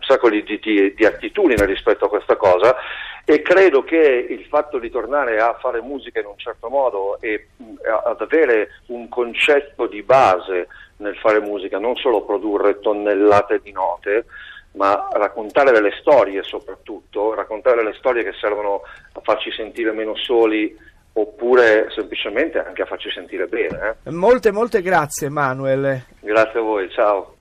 sacco 0.00 0.28
di, 0.28 0.42
di- 0.42 0.58
di- 0.60 0.94
di 0.94 1.04
attitudine 1.04 1.64
rispetto 1.66 2.06
a 2.06 2.08
questa 2.08 2.36
cosa 2.36 2.76
e 3.24 3.42
credo 3.42 3.84
che 3.84 3.96
il 4.28 4.44
fatto 4.46 4.78
di 4.78 4.90
tornare 4.90 5.38
a 5.38 5.54
fare 5.60 5.80
musica 5.80 6.20
in 6.20 6.26
un 6.26 6.36
certo 6.36 6.68
modo 6.68 7.18
e 7.20 7.48
a- 7.88 8.02
ad 8.10 8.20
avere 8.20 8.70
un 8.86 9.08
concetto 9.08 9.86
di 9.86 10.02
base 10.02 10.66
nel 10.96 11.16
fare 11.16 11.40
musica, 11.40 11.78
non 11.78 11.94
solo 11.96 12.22
produrre 12.24 12.80
tonnellate 12.80 13.60
di 13.62 13.72
note, 13.72 14.26
ma 14.72 15.08
raccontare 15.12 15.72
delle 15.72 15.92
storie 16.00 16.42
soprattutto, 16.42 17.34
raccontare 17.34 17.76
delle 17.82 17.94
storie 17.94 18.22
che 18.22 18.32
servono 18.38 18.82
a 19.12 19.20
farci 19.22 19.50
sentire 19.52 19.92
meno 19.92 20.14
soli 20.16 20.76
oppure 21.12 21.86
semplicemente 21.94 22.58
anche 22.58 22.82
a 22.82 22.86
farci 22.86 23.10
sentire 23.10 23.46
bene. 23.46 23.96
eh. 24.02 24.10
Molte, 24.10 24.52
molte 24.52 24.82
grazie 24.82 25.28
Manuel. 25.28 26.04
Grazie 26.20 26.58
a 26.58 26.62
voi, 26.62 26.90
ciao. 26.90 27.34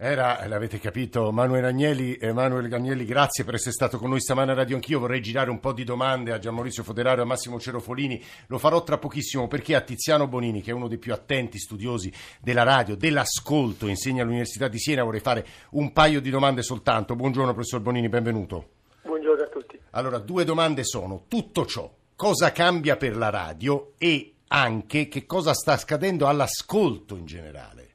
Era, 0.00 0.46
l'avete 0.46 0.78
capito, 0.78 1.32
Manuel 1.32 1.64
Agnelli. 1.64 2.16
Emanuele 2.20 2.72
Agnelli, 2.72 3.04
grazie 3.04 3.42
per 3.42 3.54
essere 3.54 3.72
stato 3.72 3.98
con 3.98 4.10
noi 4.10 4.20
stamane 4.20 4.52
a 4.52 4.54
Radio 4.54 4.76
Anch'io. 4.76 5.00
Vorrei 5.00 5.20
girare 5.20 5.50
un 5.50 5.58
po' 5.58 5.72
di 5.72 5.82
domande 5.82 6.30
a 6.30 6.38
Gianmaurizio 6.38 6.84
Foderaro 6.84 7.18
e 7.18 7.22
a 7.24 7.26
Massimo 7.26 7.58
Cerofolini. 7.58 8.22
Lo 8.46 8.58
farò 8.58 8.84
tra 8.84 8.98
pochissimo 8.98 9.48
perché 9.48 9.74
a 9.74 9.80
Tiziano 9.80 10.28
Bonini, 10.28 10.62
che 10.62 10.70
è 10.70 10.72
uno 10.74 10.86
dei 10.86 10.98
più 10.98 11.12
attenti 11.12 11.58
studiosi 11.58 12.12
della 12.40 12.62
radio, 12.62 12.94
dell'ascolto, 12.94 13.88
insegna 13.88 14.22
all'Università 14.22 14.68
di 14.68 14.78
Siena, 14.78 15.02
vorrei 15.02 15.18
fare 15.18 15.44
un 15.70 15.92
paio 15.92 16.20
di 16.20 16.30
domande 16.30 16.62
soltanto. 16.62 17.16
Buongiorno, 17.16 17.52
professor 17.52 17.80
Bonini, 17.80 18.08
benvenuto. 18.08 18.68
Buongiorno 19.02 19.42
a 19.42 19.48
tutti. 19.48 19.80
Allora, 19.90 20.18
due 20.18 20.44
domande 20.44 20.84
sono: 20.84 21.24
tutto 21.26 21.66
ciò, 21.66 21.90
cosa 22.18 22.50
cambia 22.50 22.96
per 22.96 23.16
la 23.16 23.30
radio 23.30 23.92
e 23.96 24.34
anche 24.48 25.06
che 25.06 25.24
cosa 25.24 25.54
sta 25.54 25.74
accadendo 25.74 26.26
all'ascolto 26.26 27.14
in 27.14 27.26
generale? 27.26 27.86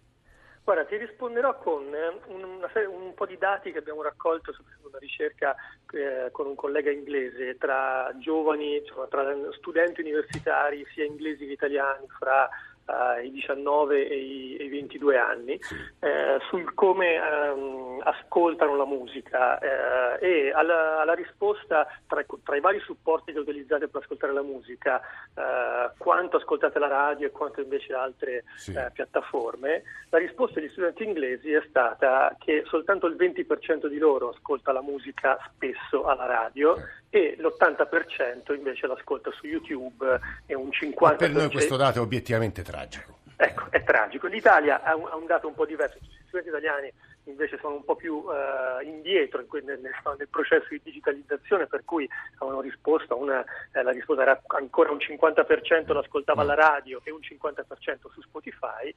Guarda, 0.64 0.86
ti 0.86 0.96
risponderò 0.96 1.58
con 1.58 1.94
eh, 1.94 2.08
un, 2.28 2.42
una, 2.42 2.72
un, 2.88 3.14
po' 3.16 3.26
di 3.26 3.38
dati 3.38 3.74
che 3.74 3.80
abbiamo 3.80 4.02
raccolto 4.02 4.54
su 4.54 4.64
una 4.82 4.98
ricerca 4.98 5.54
eh, 5.92 6.32
con 6.32 6.48
un 6.48 6.56
collega 6.56 6.90
inglese 6.90 7.58
tra 7.58 8.16
giovani, 8.18 8.82
cioè, 8.86 9.10
tra 9.10 9.26
studenti 9.58 10.00
universitari 10.00 10.86
sia 10.94 11.04
inglesi 11.04 11.46
che 11.46 11.52
italiani 11.52 12.08
fra 12.18 12.48
uh, 12.86 13.24
i 13.24 13.32
19 13.32 14.08
e 14.08 14.16
i, 14.16 14.58
e 14.58 14.64
i 14.66 14.70
22 14.70 15.18
anni 15.18 15.60
eh, 16.00 16.40
sul 16.50 16.74
come 16.74 17.18
um, 17.18 18.02
ascoltano 18.04 18.76
la 18.76 18.86
musica 18.86 19.60
eh, 19.60 20.20
e 20.20 20.52
alla, 20.52 21.02
alla 21.02 21.14
risposta 21.14 21.88
tra, 22.08 22.24
tra, 22.44 22.56
i 22.56 22.60
vari 22.60 22.80
supporti 22.80 23.32
che 23.32 23.40
utilizzate 23.40 23.88
per 23.88 24.02
ascoltare 24.02 24.34
la 24.34 24.42
musica 24.42 25.02
eh, 25.34 25.92
quanto 25.98 26.38
ascoltate 26.38 26.80
la 26.80 26.88
radio 26.88 27.28
e 27.28 27.32
quanto 27.32 27.62
invece 27.62 27.94
altre 27.94 28.44
sì. 28.56 28.74
Eh, 28.74 28.92
piattaforme 28.94 29.84
la 30.10 30.18
risposta 30.18 30.60
degli 30.60 30.70
studenti 30.70 31.04
inglesi 31.04 31.52
è 31.52 31.64
stata 31.68 32.36
che 32.40 32.64
soltanto 32.68 33.08
il 33.08 33.16
20% 33.16 33.88
di 33.88 33.98
loro 33.98 34.30
ascolta 34.30 34.72
la 34.72 34.82
musica 34.82 35.38
spesso 35.54 36.04
alla 36.04 36.26
radio 36.26 36.76
eh 36.78 37.03
e 37.16 37.36
l'80% 37.38 38.56
invece 38.56 38.88
l'ascolta 38.88 39.30
su 39.34 39.46
YouTube 39.46 40.20
e 40.48 40.56
un 40.56 40.70
50%. 40.70 41.00
Ma 41.00 41.14
per 41.14 41.30
noi 41.30 41.52
questo 41.52 41.76
dato 41.76 42.00
è 42.00 42.02
obiettivamente 42.02 42.64
tragico. 42.64 43.20
Ecco, 43.36 43.66
è 43.70 43.84
tragico. 43.84 44.26
L'Italia 44.26 44.82
ha 44.82 44.96
un, 44.96 45.06
ha 45.06 45.16
un 45.16 45.28
dato 45.28 45.48
un 45.48 45.54
po' 45.54 45.68
diverso. 45.68 46.00
Gli 46.02 46.10
studenti 46.26 46.50
italiani 46.50 46.92
invece 47.26 47.60
sono 47.60 47.76
un 47.76 47.84
po' 47.84 47.96
più 47.96 48.16
uh, 48.16 48.84
indietro 48.84 49.42
in, 49.42 49.48
nel, 49.64 49.80
nel, 49.80 50.28
processo 50.28 50.66
di 50.70 50.82
digitalizzazione, 50.84 51.68
per 51.68 51.86
cui 51.86 52.10
avevano 52.40 52.62
risposto 52.62 53.16
una, 53.16 53.46
eh, 53.74 53.84
la 53.84 53.92
risposta 53.92 54.24
era 54.24 54.42
ancora 54.48 54.90
un 54.90 54.98
50% 54.98 55.94
l'ascoltava 55.94 56.42
alla 56.42 56.56
radio 56.56 57.00
e 57.04 57.12
un 57.12 57.20
50% 57.20 58.10
su 58.12 58.22
Spotify. 58.22 58.92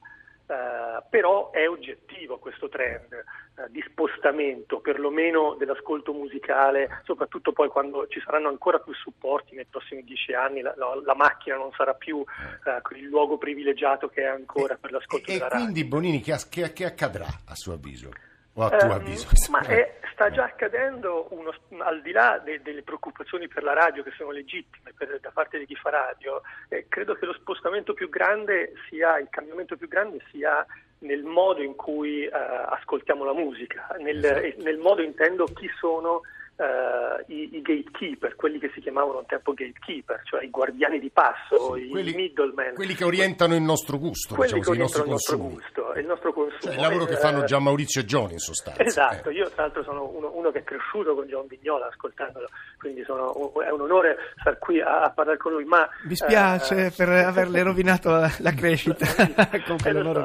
Uh, 0.47 1.03
però 1.09 1.51
è 1.51 1.67
oggettivo 1.67 2.39
questo 2.39 2.69
trend 2.69 3.11
uh, 3.11 3.69
di 3.69 3.83
spostamento, 3.85 4.79
perlomeno 4.79 5.55
dell'ascolto 5.55 6.13
musicale, 6.13 7.01
soprattutto 7.03 7.51
poi 7.51 7.67
quando 7.67 8.07
ci 8.07 8.21
saranno 8.23 8.47
ancora 8.47 8.79
più 8.79 8.93
supporti 8.93 9.55
nei 9.55 9.65
prossimi 9.65 10.05
dieci 10.05 10.31
anni, 10.31 10.61
la, 10.61 10.73
la, 10.77 11.01
la 11.03 11.15
macchina 11.15 11.57
non 11.57 11.71
sarà 11.75 11.93
più 11.95 12.19
uh, 12.19 12.95
il 12.95 13.03
luogo 13.07 13.37
privilegiato 13.37 14.07
che 14.07 14.21
è 14.21 14.27
ancora 14.27 14.75
e, 14.75 14.77
per 14.77 14.91
l'ascolto 14.93 15.29
e, 15.29 15.33
della 15.33 15.49
radio. 15.49 15.57
E 15.57 15.69
quindi 15.71 15.83
Bonini, 15.83 16.21
che, 16.21 16.37
che, 16.49 16.71
che 16.71 16.85
accadrà 16.85 17.27
a 17.45 17.53
suo 17.53 17.73
avviso? 17.73 18.09
O 18.57 18.65
a 18.65 18.77
tuo 18.77 18.87
um, 18.87 18.93
avviso? 18.93 19.27
Ma 19.49 19.61
è, 19.61 19.99
sta 20.11 20.31
già 20.31 20.45
accadendo, 20.45 21.27
uno, 21.29 21.53
al 21.79 22.01
di 22.01 22.11
là 22.11 22.41
de, 22.43 22.61
delle 22.61 22.81
preoccupazioni 22.81 23.47
per 23.47 23.63
la 23.63 23.73
radio 23.73 24.01
che 24.03 24.11
sono 24.17 24.31
legittime 24.31 24.93
per, 24.97 25.19
da 25.19 25.31
parte 25.31 25.59
di 25.59 25.65
chi 25.65 25.75
fa 25.75 25.91
radio, 25.91 26.41
eh, 26.69 26.87
credo 26.89 27.13
che 27.13 27.25
lo 27.25 27.33
spostamento 27.33 27.93
più 27.93 28.09
grande 28.09 28.73
sia, 28.89 29.19
il 29.19 29.27
cambiamento 29.29 29.77
più 29.77 29.87
grande 29.87 30.19
sia 30.31 30.65
nel 30.99 31.23
modo 31.23 31.61
in 31.61 31.75
cui 31.75 32.25
uh, 32.25 32.31
ascoltiamo 32.33 33.23
la 33.23 33.33
musica, 33.33 33.95
nel, 33.99 34.25
esatto. 34.25 34.63
nel 34.63 34.77
modo 34.77 35.03
intendo 35.03 35.45
chi 35.45 35.69
sono 35.79 36.21
Uh, 36.57 37.21
i, 37.31 37.55
i, 37.55 37.61
gatekeeper, 37.61 38.35
quelli 38.35 38.57
che 38.57 38.71
si 38.73 38.81
chiamavano 38.81 39.19
un 39.19 39.27
tempo 39.27 39.53
gatekeeper, 39.53 40.21
cioè 40.23 40.43
i 40.43 40.49
guardiani 40.49 40.99
di 40.99 41.11
passo, 41.11 41.75
sì, 41.75 41.85
i 41.85 41.89
quelli, 41.89 42.15
middlemen. 42.15 42.73
Quelli 42.73 42.95
che 42.95 43.03
orientano 43.03 43.53
il 43.53 43.61
nostro 43.61 43.99
gusto, 43.99 44.33
quelli 44.33 44.53
diciamo 44.53 44.63
che 44.63 44.69
orientano 44.71 45.03
il 45.03 45.09
nostro 45.11 45.37
gusto, 45.37 45.93
il 45.93 46.05
nostro 46.07 46.33
consumo. 46.33 46.59
Cioè, 46.59 46.73
il 46.73 46.81
lavoro 46.81 47.05
che 47.05 47.15
fanno 47.17 47.43
Gian 47.43 47.61
Maurizio 47.61 48.01
e 48.01 48.05
Gioni 48.05 48.33
in 48.33 48.39
sostanza. 48.39 48.81
Esatto, 48.81 49.29
eh. 49.29 49.33
io 49.33 49.51
tra 49.51 49.63
l'altro 49.63 49.83
sono 49.83 50.09
uno, 50.09 50.31
uno, 50.33 50.49
che 50.49 50.59
è 50.59 50.63
cresciuto 50.63 51.13
con 51.13 51.27
John 51.27 51.45
Vignola 51.45 51.85
ascoltandolo, 51.89 52.47
quindi 52.79 53.03
sono, 53.03 53.31
è 53.61 53.69
un 53.69 53.81
onore 53.81 54.17
stare 54.39 54.57
qui 54.57 54.81
a, 54.81 55.01
a, 55.03 55.11
parlare 55.11 55.37
con 55.37 55.51
lui. 55.51 55.63
Ma, 55.63 55.87
Mi 56.05 56.15
spiace 56.15 56.87
eh, 56.87 56.91
per 56.91 57.09
averle 57.09 57.61
rovinato 57.61 58.09
la, 58.09 58.31
la 58.39 58.53
crescita. 58.53 59.05
con 59.67 59.77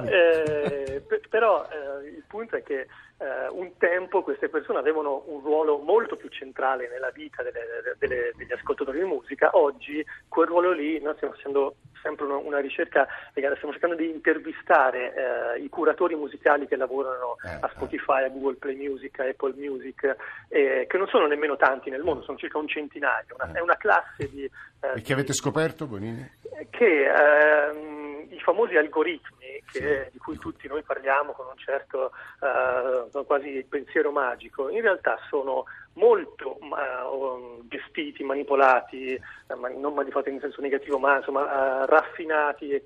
eh, 0.08 1.02
però 1.28 1.68
eh, 1.68 2.08
il 2.08 2.24
punto 2.26 2.56
è 2.56 2.62
che 2.62 2.86
eh, 3.22 3.48
un 3.50 3.70
tempo 3.78 4.22
queste 4.22 4.48
persone 4.48 4.80
avevano 4.80 5.22
un 5.26 5.40
ruolo 5.40 5.78
molto 5.78 6.16
più 6.16 6.28
centrale 6.28 6.88
nella 6.88 7.10
vita 7.10 7.42
delle, 7.42 7.94
delle, 7.98 8.32
degli 8.34 8.52
ascoltatori 8.52 8.98
di 8.98 9.04
musica, 9.04 9.50
oggi 9.52 10.04
quel 10.26 10.48
ruolo 10.48 10.72
lì, 10.72 11.00
noi 11.00 11.14
stiamo 11.14 11.34
facendo 11.34 11.76
sempre 12.02 12.24
una, 12.24 12.36
una 12.36 12.58
ricerca, 12.58 13.06
stiamo 13.30 13.70
cercando 13.70 13.94
di 13.94 14.10
intervistare 14.10 15.14
eh, 15.54 15.62
i 15.62 15.68
curatori 15.68 16.16
musicali 16.16 16.66
che 16.66 16.74
lavorano 16.74 17.36
eh, 17.44 17.58
a 17.60 17.70
Spotify, 17.72 18.24
a 18.24 18.28
Google 18.28 18.56
Play 18.56 18.76
Music, 18.76 19.20
a 19.20 19.28
Apple 19.28 19.54
Music, 19.56 20.16
eh, 20.48 20.86
che 20.88 20.98
non 20.98 21.06
sono 21.06 21.26
nemmeno 21.28 21.56
tanti 21.56 21.90
nel 21.90 22.02
mondo, 22.02 22.24
sono 22.24 22.38
circa 22.38 22.58
un 22.58 22.66
centinaio, 22.66 23.36
una, 23.38 23.52
è 23.52 23.60
una 23.60 23.76
classe 23.76 24.28
di... 24.28 24.42
Eh, 24.42 24.98
e 24.98 25.00
che 25.02 25.12
avete 25.12 25.32
scoperto, 25.32 25.86
Bonini? 25.86 26.28
Che 26.70 27.04
ehm, 27.04 28.26
i 28.30 28.40
famosi 28.40 28.76
algoritmi 28.76 29.41
che, 29.70 30.08
di 30.12 30.18
cui 30.18 30.38
tutti 30.38 30.68
noi 30.68 30.82
parliamo 30.82 31.32
con 31.32 31.46
un 31.46 31.56
certo 31.56 32.12
uh, 32.40 33.24
quasi 33.24 33.64
pensiero 33.68 34.10
magico, 34.10 34.68
in 34.68 34.80
realtà 34.80 35.18
sono 35.28 35.64
molto 35.94 36.58
uh, 36.60 37.62
gestiti, 37.68 38.22
manipolati, 38.24 39.20
uh, 39.48 39.78
non 39.78 39.94
manipolati 39.94 40.30
in 40.30 40.40
senso 40.40 40.60
negativo, 40.60 40.98
ma 40.98 41.16
insomma 41.16 41.84
raffinati 41.84 42.70
e 42.70 42.82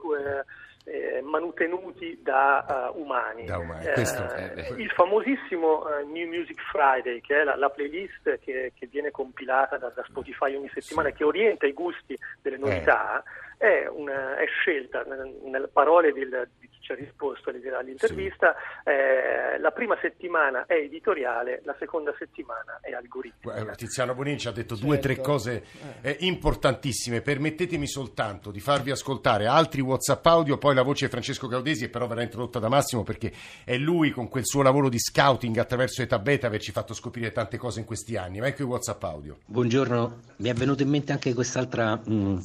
eh, 0.86 1.20
manutenuti 1.20 2.20
da 2.22 2.92
uh, 2.94 3.00
umani. 3.00 3.44
Da 3.44 3.58
umani. 3.58 3.86
Eh, 3.86 4.74
il 4.76 4.90
famosissimo 4.90 5.80
uh, 5.80 6.08
New 6.08 6.28
Music 6.28 6.60
Friday, 6.70 7.20
che 7.20 7.40
è 7.40 7.44
la, 7.44 7.56
la 7.56 7.70
playlist 7.70 8.38
che, 8.38 8.72
che, 8.72 8.86
viene 8.86 9.10
compilata 9.10 9.78
da, 9.78 9.88
da, 9.88 10.04
Spotify 10.06 10.54
ogni 10.54 10.70
settimana, 10.72 11.08
sì. 11.08 11.16
che 11.16 11.24
orienta 11.24 11.66
i 11.66 11.72
gusti 11.72 12.16
delle 12.40 12.56
novità, 12.56 13.18
eh. 13.18 13.45
È, 13.56 13.86
una, 13.88 14.36
è, 14.36 14.46
scelta, 14.46 15.04
nelle 15.44 15.68
parole 15.68 16.12
del, 16.12 16.48
di 16.58 16.68
chi 16.68 16.78
ci 16.80 16.92
ha 16.92 16.94
risposto 16.94 17.50
all'intervista, 17.50 18.54
sì. 18.54 18.90
Eh, 18.90 19.58
la 19.58 19.70
prima 19.70 19.96
settimana 20.00 20.66
è 20.66 20.74
editoriale, 20.74 21.62
la 21.64 21.74
seconda 21.78 22.14
settimana 22.18 22.78
è 22.82 22.92
algoritmica. 22.92 23.74
Tiziano 23.74 24.14
Bonini 24.14 24.38
ci 24.38 24.48
ha 24.48 24.52
detto 24.52 24.74
certo. 24.74 24.86
due 24.86 24.96
o 24.96 25.00
tre 25.00 25.16
cose 25.20 25.64
eh, 26.02 26.16
importantissime. 26.20 27.22
Permettetemi 27.22 27.86
soltanto 27.86 28.50
di 28.50 28.60
farvi 28.60 28.90
ascoltare 28.90 29.46
altri 29.46 29.80
WhatsApp 29.80 30.24
audio, 30.26 30.58
poi 30.58 30.74
la 30.74 30.82
voce 30.82 31.06
di 31.06 31.10
Francesco 31.10 31.48
Gaudesi, 31.48 31.88
però 31.88 32.06
verrà 32.06 32.22
introdotta 32.22 32.58
da 32.58 32.68
Massimo 32.68 33.02
perché 33.02 33.32
è 33.64 33.76
lui 33.76 34.10
con 34.10 34.28
quel 34.28 34.44
suo 34.44 34.62
lavoro 34.62 34.88
di 34.88 34.98
scouting 34.98 35.56
attraverso 35.56 36.02
Eta 36.02 36.18
Beta 36.18 36.46
averci 36.46 36.72
fatto 36.72 36.92
scoprire 36.94 37.32
tante 37.32 37.56
cose 37.56 37.80
in 37.80 37.86
questi 37.86 38.16
anni. 38.16 38.38
Ma 38.38 38.48
ecco 38.48 38.62
i 38.62 38.66
WhatsApp 38.66 39.02
audio. 39.02 39.38
Buongiorno, 39.46 40.20
mi 40.36 40.48
è 40.48 40.52
venuta 40.52 40.82
in 40.82 40.90
mente 40.90 41.12
anche 41.12 41.32
quest'altra 41.32 41.96
mh, 41.96 42.12
mm, 42.12 42.38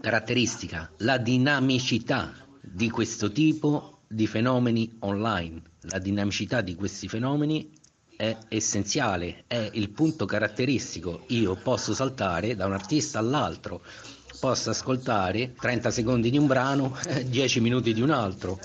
caratteristica, 0.00 0.90
la 0.98 1.18
dinamicità 1.18 2.32
di 2.60 2.90
questo 2.90 3.30
tipo 3.32 4.00
di 4.06 4.26
fenomeni 4.26 4.96
online. 5.00 5.62
La 5.82 5.98
dinamicità 5.98 6.60
di 6.60 6.74
questi 6.74 7.08
fenomeni 7.08 7.70
è 8.16 8.36
essenziale, 8.48 9.44
è 9.46 9.70
il 9.72 9.90
punto 9.90 10.24
caratteristico. 10.24 11.24
Io 11.28 11.56
posso 11.56 11.94
saltare 11.94 12.54
da 12.54 12.66
un 12.66 12.72
artista 12.72 13.18
all'altro 13.18 13.82
possa 14.40 14.70
ascoltare 14.70 15.54
30 15.58 15.90
secondi 15.90 16.30
di 16.30 16.38
un 16.38 16.46
brano, 16.46 16.96
10 17.24 17.60
minuti 17.60 17.94
di 17.94 18.02
un 18.02 18.10
altro. 18.10 18.58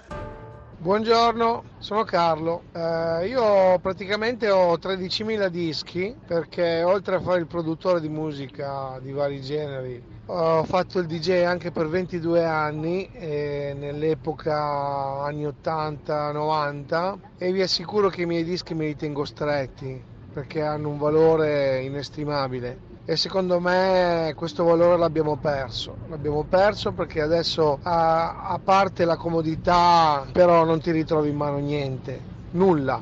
Buongiorno, 0.81 1.63
sono 1.79 2.05
Carlo. 2.05 2.62
Eh, 2.71 3.27
io 3.27 3.77
praticamente 3.79 4.50
ho 4.50 4.77
13.000 4.77 5.48
dischi 5.48 6.15
perché 6.25 6.83
oltre 6.83 7.15
a 7.15 7.19
fare 7.19 7.39
il 7.39 7.48
produttore 7.48 8.00
di 8.00 8.07
musica 8.07 8.98
di 9.01 9.12
vari 9.12 9.41
generi, 9.41 10.01
ho 10.27 10.63
fatto 10.63 11.00
il 11.00 11.05
DJ 11.05 11.43
anche 11.43 11.71
per 11.71 11.89
22 11.89 12.45
anni, 12.45 13.12
eh, 13.12 13.74
nell'epoca 13.75 15.21
anni 15.25 15.45
80-90 15.45 17.19
e 17.38 17.51
vi 17.51 17.62
assicuro 17.62 18.07
che 18.07 18.21
i 18.21 18.25
miei 18.25 18.45
dischi 18.45 18.74
me 18.74 18.86
li 18.86 18.95
tengo 18.95 19.25
stretti 19.25 20.01
perché 20.31 20.62
hanno 20.62 20.88
un 20.88 20.98
valore 20.98 21.81
inestimabile 21.81 22.88
e 23.10 23.16
secondo 23.16 23.60
me 23.60 24.34
questo 24.36 24.63
valore 24.63 24.96
l'abbiamo 24.96 25.36
perso. 25.36 25.98
L'abbiamo 26.10 26.44
perso 26.44 26.92
perché 26.92 27.22
adesso 27.22 27.80
a, 27.82 28.44
a 28.44 28.60
parte 28.60 29.04
la 29.04 29.18
comodità 29.18 30.28
però 30.32 30.63
non 30.63 30.80
ti 30.80 30.92
ritrovi 30.92 31.30
in 31.30 31.36
mano 31.36 31.58
niente, 31.58 32.22
nulla. 32.51 33.01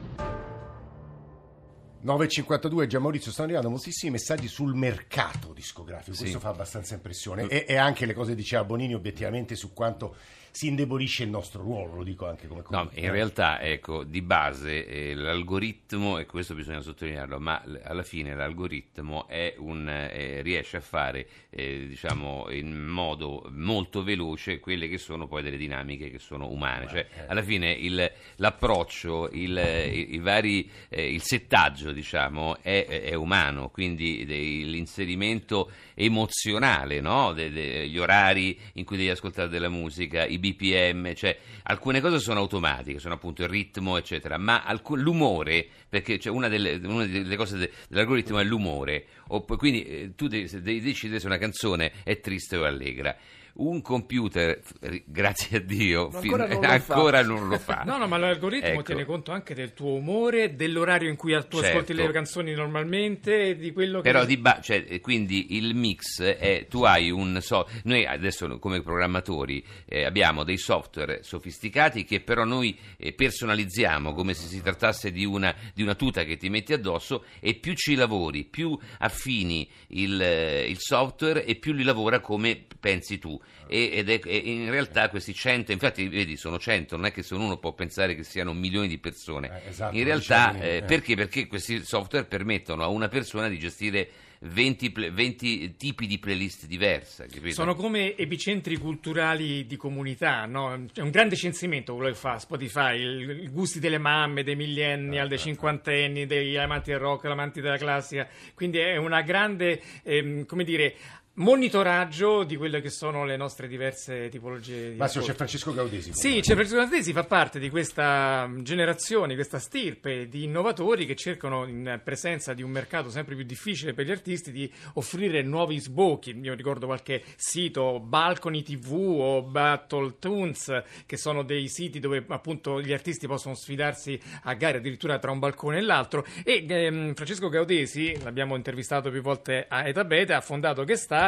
9.52 2.06 2.86
già 2.88 3.00
Maurizio 3.00 3.32
stanno 3.32 3.48
arrivando 3.48 3.70
moltissimi 3.70 4.12
messaggi 4.14 4.48
sul 4.48 4.76
mercato 4.76 5.52
discografico 5.52 6.16
Sì. 6.16 6.22
questo 6.22 6.40
fa 6.40 6.50
abbastanza 6.50 6.94
impressione 6.94 7.48
e, 7.48 7.66
e 7.68 7.76
anche 7.76 8.06
le 8.06 8.14
cose 8.14 8.34
diceva 8.34 8.64
Bonini 8.64 8.94
obiettivamente 8.94 9.56
su 9.56 9.74
quanto 9.74 10.16
si 10.52 10.68
indebolisce 10.68 11.24
il 11.24 11.30
nostro 11.30 11.62
ruolo 11.62 11.96
lo 11.96 12.04
dico 12.04 12.28
anche 12.28 12.48
come 12.48 12.64
No, 12.70 12.90
in 12.94 13.12
realtà, 13.12 13.62
ecco, 13.62 14.04
di 14.04 14.22
base 14.22 14.86
eh, 14.88 15.14
l'algoritmo, 15.14 16.18
e 16.18 16.26
questo 16.26 16.54
bisogna 16.56 16.82
sottolinearlo, 16.82 17.40
ma 17.40 17.62
l- 17.66 17.80
alla 17.84 18.04
fine 18.04 18.34
l'algoritmo 18.36 19.28
è 19.28 19.54
un, 19.58 19.88
eh, 19.88 20.42
riesce 20.42 20.78
a 20.78 20.82
fare, 20.82 21.28
eh, 21.50 21.86
diciamo, 21.88 22.50
in 22.52 22.76
modo 22.86 23.48
molto 23.52 24.04
veloce 24.04 24.60
quelle 24.60 24.88
che 24.88 24.98
sono 24.98 25.28
poi 25.28 25.42
delle 25.44 25.58
dinamiche 25.58 26.10
che 26.10 26.20
sono 26.20 26.50
umane. 26.50 26.88
Cioè, 26.88 27.06
alla 27.28 27.44
fine 27.44 27.72
il- 27.72 28.12
l'approccio, 28.38 29.30
il, 29.32 29.58
i, 29.92 30.16
i 30.16 30.20
vari, 30.20 30.70
eh, 30.90 31.12
il 31.14 31.22
settaggio, 31.22 31.92
diciamo, 31.92 32.58
è, 32.62 32.86
è 32.88 33.14
umano, 33.14 33.70
quindi 33.70 34.26
de- 34.26 34.36
l'inserimento 34.66 35.72
emozionale, 35.94 37.00
no? 37.02 37.34
De- 37.34 37.52
de- 37.52 37.88
gli 37.88 37.98
orari 37.98 38.58
in 38.74 38.86
cui 38.86 38.98
devi 38.98 39.10
ascoltare 39.10 39.50
della 39.50 39.70
musica, 39.70 40.26
i 40.26 40.37
BPM, 40.40 41.14
cioè 41.14 41.38
alcune 41.64 42.02
cose 42.02 42.20
sono 42.20 42.40
automatiche, 42.40 43.00
sono 43.00 43.16
appunto 43.16 43.44
il 43.44 43.50
ritmo, 43.50 43.98
eccetera, 43.98 44.38
ma 44.38 44.64
alcu- 44.64 44.98
l'umore, 44.98 45.68
perché 45.88 46.20
cioè, 46.20 46.32
una, 46.32 46.48
delle, 46.48 46.80
una 46.84 47.06
delle 47.06 47.36
cose 47.36 47.58
de- 47.58 47.72
dell'algoritmo 47.90 48.40
è 48.40 48.44
l'umore, 48.44 49.06
o 49.28 49.44
quindi 49.44 49.84
eh, 49.84 50.16
tu 50.16 50.28
devi, 50.28 50.50
devi 50.62 50.82
decidere 50.82 51.20
se 51.20 51.26
una 51.26 51.38
canzone 51.38 51.92
è 52.04 52.20
triste 52.20 52.58
o 52.58 52.64
allegra. 52.64 53.16
Un 53.60 53.82
computer, 53.82 54.62
grazie 55.06 55.58
a 55.58 55.60
Dio, 55.62 56.12
fin- 56.12 56.32
ancora 56.40 56.46
non 56.48 56.60
lo 56.62 56.78
fa. 56.80 56.94
ancora 56.94 57.24
non 57.24 57.48
lo 57.48 57.58
fa. 57.58 57.82
No, 57.86 57.98
no, 57.98 58.08
ma 58.08 58.18
l'algoritmo 58.18 58.68
Ecco. 58.70 58.84
tiene 58.84 59.04
conto 59.04 59.32
anche 59.32 59.56
del 59.56 59.74
tuo 59.74 59.94
umore, 59.94 60.56
dell'orario 60.56 61.10
in 61.10 61.16
cui 61.16 61.32
tu 61.34 61.58
Certo. 61.58 61.60
ascolti 61.66 61.94
le 61.94 62.12
canzoni 62.12 62.54
normalmente, 62.54 63.56
di 63.56 63.72
quello 63.72 64.02
che... 64.02 64.12
Però 64.12 64.26
di 64.26 64.38
ba- 64.38 64.60
cioè, 64.62 64.86
eh, 64.88 65.02
quindi 65.02 65.56
il 65.58 65.74
mix 65.74 66.22
è 66.22 66.68
tu 66.70 66.84
hai 66.84 67.10
un 67.10 67.40
so- 67.42 67.68
noi 67.86 68.06
adesso 68.06 68.60
come 68.60 68.82
programmatori 68.84 69.66
eh, 69.86 70.06
abbiamo 70.06 70.44
dei 70.44 70.58
software 70.58 71.24
sofisticati 71.24 72.04
che 72.04 72.20
però 72.22 72.44
noi 72.44 72.78
eh, 72.98 73.14
personalizziamo 73.14 74.14
come 74.14 74.36
se 74.36 74.46
si 74.48 74.62
trattasse 74.62 75.12
di 75.12 75.26
una, 75.26 75.56
di 75.74 75.82
una 75.82 75.96
tuta 75.96 76.24
che 76.26 76.38
ti 76.38 76.50
metti 76.50 76.74
addosso 76.74 77.26
e 77.40 77.56
più 77.56 77.74
ci 77.74 77.96
lavori, 77.96 78.46
più 78.46 78.78
affini 79.00 79.68
il, 79.90 80.22
eh, 80.22 80.68
il 80.70 80.78
software 80.80 81.44
e 81.44 81.56
più 81.56 81.74
li 81.74 81.84
lavora 81.84 82.20
come 82.20 82.64
pensi 82.80 83.18
tu. 83.18 83.40
E, 83.68 83.90
ed 83.94 84.10
è, 84.10 84.20
e 84.24 84.38
in 84.38 84.70
realtà 84.70 85.10
questi 85.10 85.34
100, 85.34 85.72
infatti 85.72 86.08
vedi 86.08 86.38
sono 86.38 86.58
100, 86.58 86.96
non 86.96 87.06
è 87.06 87.12
che 87.12 87.24
se 87.24 87.36
uno 87.36 87.58
può 87.58 87.74
pensare 87.74 88.16
che 88.16 88.24
siano 88.24 88.54
milioni 88.54 88.88
di 88.88 88.98
persone. 88.98 89.64
Eh, 89.64 89.70
esatto, 89.70 89.96
in 89.96 90.04
realtà 90.04 90.58
eh, 90.60 90.78
eh. 90.78 90.84
perché? 90.84 91.16
Perché 91.16 91.48
questi 91.48 91.84
software 91.84 92.26
permettono 92.26 92.84
a 92.84 92.88
una 92.88 93.08
persona 93.08 93.48
di 93.50 93.60
gestire 93.60 94.10
20, 94.40 94.92
ple- 94.92 95.12
20 95.12 95.76
tipi 95.78 96.06
di 96.06 96.20
playlist 96.20 96.68
diverse. 96.68 97.26
Capito? 97.28 97.54
Sono 97.56 97.76
come 97.76 98.16
epicentri 98.16 98.78
culturali 98.78 99.66
di 99.66 99.76
comunità, 99.76 100.46
no? 100.46 100.88
È 100.94 101.02
un 101.02 101.10
grande 101.10 101.36
censimento 101.36 101.96
quello 101.96 102.10
che 102.12 102.16
fa 102.16 102.38
Spotify, 102.38 103.00
il- 103.00 103.44
i 103.44 103.50
gusti 103.50 103.80
delle 103.80 103.98
mamme, 103.98 104.44
dei 104.44 104.56
millennial, 104.56 105.28
dei 105.28 105.40
cinquantenni, 105.40 106.26
degli 106.26 106.56
amanti 106.56 106.92
del 106.92 107.00
rock, 107.00 107.26
amanti 107.26 107.62
della 107.62 107.78
classica, 107.78 108.28
quindi 108.54 108.78
è 108.78 108.98
una 108.98 109.22
grande, 109.22 109.82
ehm, 110.04 110.46
come 110.46 110.64
dire, 110.64 110.96
monitoraggio 111.38 112.44
di 112.44 112.56
quelle 112.56 112.82
che 112.82 112.90
sono 112.90 113.24
le 113.24 113.38
nostre 113.38 113.68
diverse 113.68 114.30
tipologie 114.30 114.92
di 114.92 114.98
Massimo 114.98 115.24
c'è 115.24 115.32
ascolto. 115.32 115.34
Francesco 115.34 115.74
Gaudesi 115.74 116.12
Sì, 116.14 116.40
c'è 116.42 116.54
Francesco 116.54 116.78
Galdesi 116.78 117.14
fa 117.14 117.26
parte 117.26 117.60
di 117.60 117.70
questa 117.70 118.50
generazione, 118.62 119.36
questa 119.36 119.60
stirpe 119.60 120.28
di 120.28 120.46
innovatori 120.46 121.06
che 121.06 121.16
cercano 121.16 121.66
in 121.68 122.02
presenza 122.04 122.54
di 122.54 122.64
un 122.64 122.72
mercato 122.72 123.10
sempre 123.10 123.36
più 123.36 123.44
difficile 123.44 123.94
per 123.94 124.06
gli 124.06 124.12
artisti 124.12 124.52
di 124.52 124.72
offrire 124.94 125.44
nuovi 125.44 125.80
sbocchi. 125.80 126.38
Io 126.40 126.56
ricordo 126.56 126.88
qualche 126.88 127.24
sito, 127.36 128.00
Balcony 128.00 128.64
TV 128.64 128.94
o 128.94 129.44
Battle 129.44 130.16
Tunes, 130.20 130.84
che 131.06 131.18
sono 131.18 131.44
dei 131.44 131.68
siti 131.68 132.00
dove 132.00 132.24
appunto 132.28 132.82
gli 132.82 132.94
artisti 132.94 133.28
possono 133.28 133.54
sfidarsi 133.54 134.20
a 134.44 134.54
gare 134.56 134.78
addirittura 134.78 135.20
tra 135.20 135.32
un 135.32 135.40
balcone 135.40 135.78
e 135.78 135.82
l'altro. 135.82 136.26
E 136.44 136.66
ehm, 136.68 137.14
Francesco 137.14 137.50
Gaudesi, 137.50 138.18
l'abbiamo 138.24 138.56
intervistato 138.56 139.12
più 139.12 139.22
volte 139.22 139.66
a 139.70 139.88
Eta 139.88 140.04
Beta, 140.04 140.38
ha 140.38 140.42
fondato 140.42 140.84
Gestar, 140.84 141.27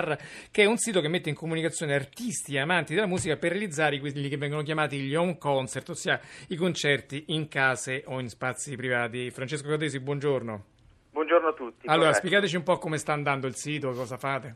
che 0.51 0.63
è 0.63 0.65
un 0.65 0.77
sito 0.77 1.01
che 1.01 1.07
mette 1.07 1.29
in 1.29 1.35
comunicazione 1.35 1.93
artisti 1.93 2.55
e 2.55 2.59
amanti 2.59 2.93
della 2.93 3.07
musica 3.07 3.37
per 3.37 3.51
realizzare 3.51 3.99
quelli 3.99 4.29
che 4.29 4.37
vengono 4.37 4.63
chiamati 4.63 4.99
gli 4.99 5.15
home 5.15 5.37
concert, 5.37 5.89
ossia 5.89 6.19
i 6.47 6.55
concerti 6.55 7.25
in 7.27 7.47
case 7.47 8.03
o 8.05 8.19
in 8.19 8.29
spazi 8.29 8.75
privati. 8.75 9.31
Francesco 9.31 9.67
Gaudesi, 9.67 9.99
buongiorno. 9.99 10.63
Buongiorno 11.11 11.47
a 11.47 11.53
tutti. 11.53 11.87
Allora, 11.87 12.07
corretto. 12.07 12.27
spiegateci 12.27 12.55
un 12.55 12.63
po' 12.63 12.77
come 12.77 12.97
sta 12.97 13.13
andando 13.13 13.47
il 13.47 13.55
sito, 13.55 13.91
cosa 13.91 14.17
fate. 14.17 14.55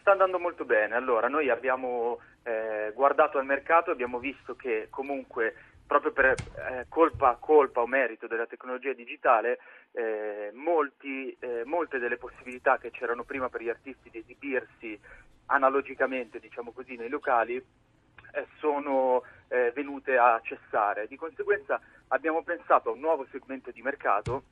Sta 0.00 0.12
andando 0.12 0.38
molto 0.38 0.64
bene. 0.64 0.94
Allora, 0.94 1.28
noi 1.28 1.50
abbiamo 1.50 2.18
eh, 2.42 2.92
guardato 2.94 3.38
al 3.38 3.44
mercato 3.44 3.90
e 3.90 3.92
abbiamo 3.92 4.18
visto 4.18 4.54
che 4.54 4.88
comunque 4.90 5.54
proprio 5.88 6.12
per 6.12 6.26
eh, 6.26 6.84
colpa, 6.88 7.36
colpa 7.40 7.80
o 7.80 7.86
merito 7.86 8.26
della 8.28 8.46
tecnologia 8.46 8.92
digitale, 8.92 9.58
eh, 9.92 10.50
molti, 10.52 11.34
eh, 11.40 11.62
molte 11.64 11.98
delle 11.98 12.18
possibilità 12.18 12.76
che 12.76 12.90
c'erano 12.90 13.24
prima 13.24 13.48
per 13.48 13.62
gli 13.62 13.70
artisti 13.70 14.10
di 14.10 14.18
esibirsi 14.18 15.00
analogicamente, 15.46 16.38
diciamo 16.38 16.72
così, 16.72 16.94
nei 16.96 17.08
locali, 17.08 17.56
eh, 17.56 18.46
sono 18.58 19.22
eh, 19.48 19.72
venute 19.74 20.18
a 20.18 20.38
cessare. 20.44 21.06
Di 21.08 21.16
conseguenza 21.16 21.80
abbiamo 22.08 22.42
pensato 22.42 22.90
a 22.90 22.92
un 22.92 23.00
nuovo 23.00 23.26
segmento 23.30 23.70
di 23.70 23.80
mercato 23.80 24.42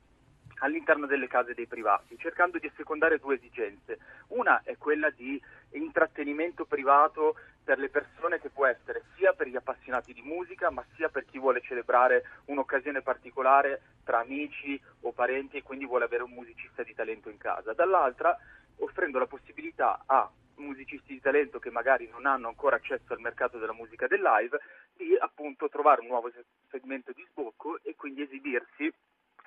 all'interno 0.59 1.05
delle 1.05 1.27
case 1.27 1.53
dei 1.53 1.67
privati, 1.67 2.17
cercando 2.17 2.57
di 2.57 2.67
assecondare 2.67 3.19
due 3.19 3.35
esigenze. 3.35 3.99
Una 4.29 4.61
è 4.63 4.77
quella 4.77 5.09
di 5.09 5.41
intrattenimento 5.71 6.65
privato 6.65 7.35
per 7.63 7.79
le 7.79 7.89
persone 7.89 8.39
che 8.39 8.49
può 8.49 8.65
essere 8.65 9.03
sia 9.15 9.33
per 9.33 9.47
gli 9.47 9.55
appassionati 9.55 10.13
di 10.13 10.21
musica, 10.21 10.71
ma 10.71 10.85
sia 10.95 11.09
per 11.09 11.25
chi 11.25 11.37
vuole 11.37 11.61
celebrare 11.61 12.23
un'occasione 12.45 13.01
particolare 13.01 13.81
tra 14.03 14.19
amici 14.19 14.81
o 15.01 15.11
parenti 15.11 15.57
e 15.57 15.63
quindi 15.63 15.85
vuole 15.85 16.05
avere 16.05 16.23
un 16.23 16.31
musicista 16.31 16.83
di 16.83 16.93
talento 16.93 17.29
in 17.29 17.37
casa. 17.37 17.73
Dall'altra, 17.73 18.37
offrendo 18.77 19.19
la 19.19 19.27
possibilità 19.27 20.03
a 20.05 20.29
musicisti 20.55 21.13
di 21.13 21.19
talento 21.19 21.59
che 21.59 21.69
magari 21.69 22.07
non 22.09 22.25
hanno 22.25 22.47
ancora 22.47 22.77
accesso 22.77 23.13
al 23.13 23.19
mercato 23.19 23.57
della 23.57 23.73
musica 23.73 24.07
del 24.07 24.21
live 24.21 24.57
di 24.95 25.15
appunto 25.19 25.69
trovare 25.69 26.01
un 26.01 26.07
nuovo 26.07 26.31
se- 26.31 26.45
segmento 26.69 27.11
di 27.11 27.25
sbocco 27.29 27.79
e 27.83 27.95
quindi 27.95 28.23
esibirsi 28.23 28.91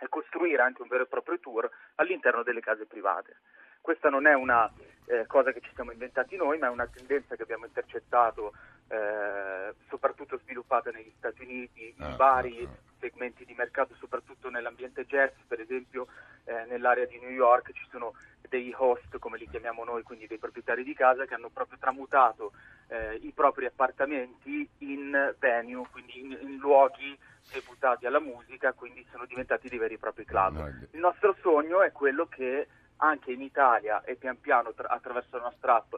e 0.01 0.09
costruire 0.09 0.63
anche 0.63 0.83
un 0.83 0.89
vero 0.89 1.05
e 1.05 1.07
proprio 1.07 1.39
tour 1.39 1.71
all'interno 1.97 2.43
delle 2.43 2.61
case 2.61 2.87
private. 2.87 3.37
Questa 3.81 4.09
non 4.09 4.27
è 4.27 4.35
una 4.35 4.71
eh, 5.07 5.27
cosa 5.27 5.53
che 5.53 5.61
ci 5.61 5.71
siamo 5.75 5.93
inventati 5.93 6.37
noi, 6.37 6.59
ma 6.59 6.67
è 6.67 6.71
una 6.71 6.87
tendenza 6.87 7.37
che 7.37 7.43
abbiamo 7.43 7.67
intercettato, 7.67 8.53
eh, 8.91 9.75
soprattutto 9.89 10.39
sviluppata 10.39 10.91
negli 10.91 11.13
Stati 11.17 11.43
Uniti, 11.43 11.95
in 11.97 12.03
Ah, 12.05 12.17
vari 12.17 12.65
ah, 12.65 12.69
ah. 12.69 12.79
segmenti 12.99 13.45
di 13.45 13.55
mercato, 13.55 13.95
soprattutto 13.95 14.51
nell'ambiente 14.51 15.07
jazz, 15.07 15.31
per 15.47 15.61
esempio 15.61 16.09
eh, 16.45 16.65
nell'area 16.67 17.07
di 17.07 17.19
New 17.21 17.31
York 17.31 17.73
ci 17.73 17.87
sono 17.91 18.15
dei 18.49 18.75
host, 18.77 19.19
come 19.19 19.39
li 19.39 19.49
chiamiamo 19.49 19.85
noi, 19.85 20.03
quindi 20.03 20.27
dei 20.27 20.39
proprietari 20.39 20.83
di 20.83 20.95
casa, 20.95 21.25
che 21.25 21.35
hanno 21.35 21.51
proprio 21.51 21.79
tramutato 21.79 22.53
eh, 22.89 23.15
i 23.23 23.31
propri 23.33 23.67
appartamenti 23.67 24.69
in 24.79 25.35
venue, 25.39 25.87
quindi 25.93 26.21
in, 26.21 26.37
in 26.41 26.57
luoghi 26.57 27.17
deputati 27.53 28.07
alla 28.07 28.19
musica, 28.21 28.73
quindi 28.73 29.07
sono 29.13 29.25
diventati 29.27 29.69
dei 29.69 29.79
veri 29.79 29.95
e 29.95 29.99
propri 29.99 30.25
club. 30.25 30.57
Il- 30.91 30.99
nostro 30.99 31.37
sogno 31.41 31.81
è 31.83 31.93
quello 31.93 32.27
che 32.27 32.67
anche 32.97 33.31
in 33.33 33.41
Italia 33.41 34.03
e 34.03 34.17
pian 34.17 34.39
piano 34.41 34.73
tra- 34.75 34.89
attraverso 34.89 35.37
la 35.37 35.45
nostra 35.45 35.77
app 35.77 35.95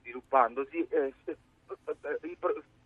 sviluppandosi, 0.00 0.86
eh, 0.88 1.12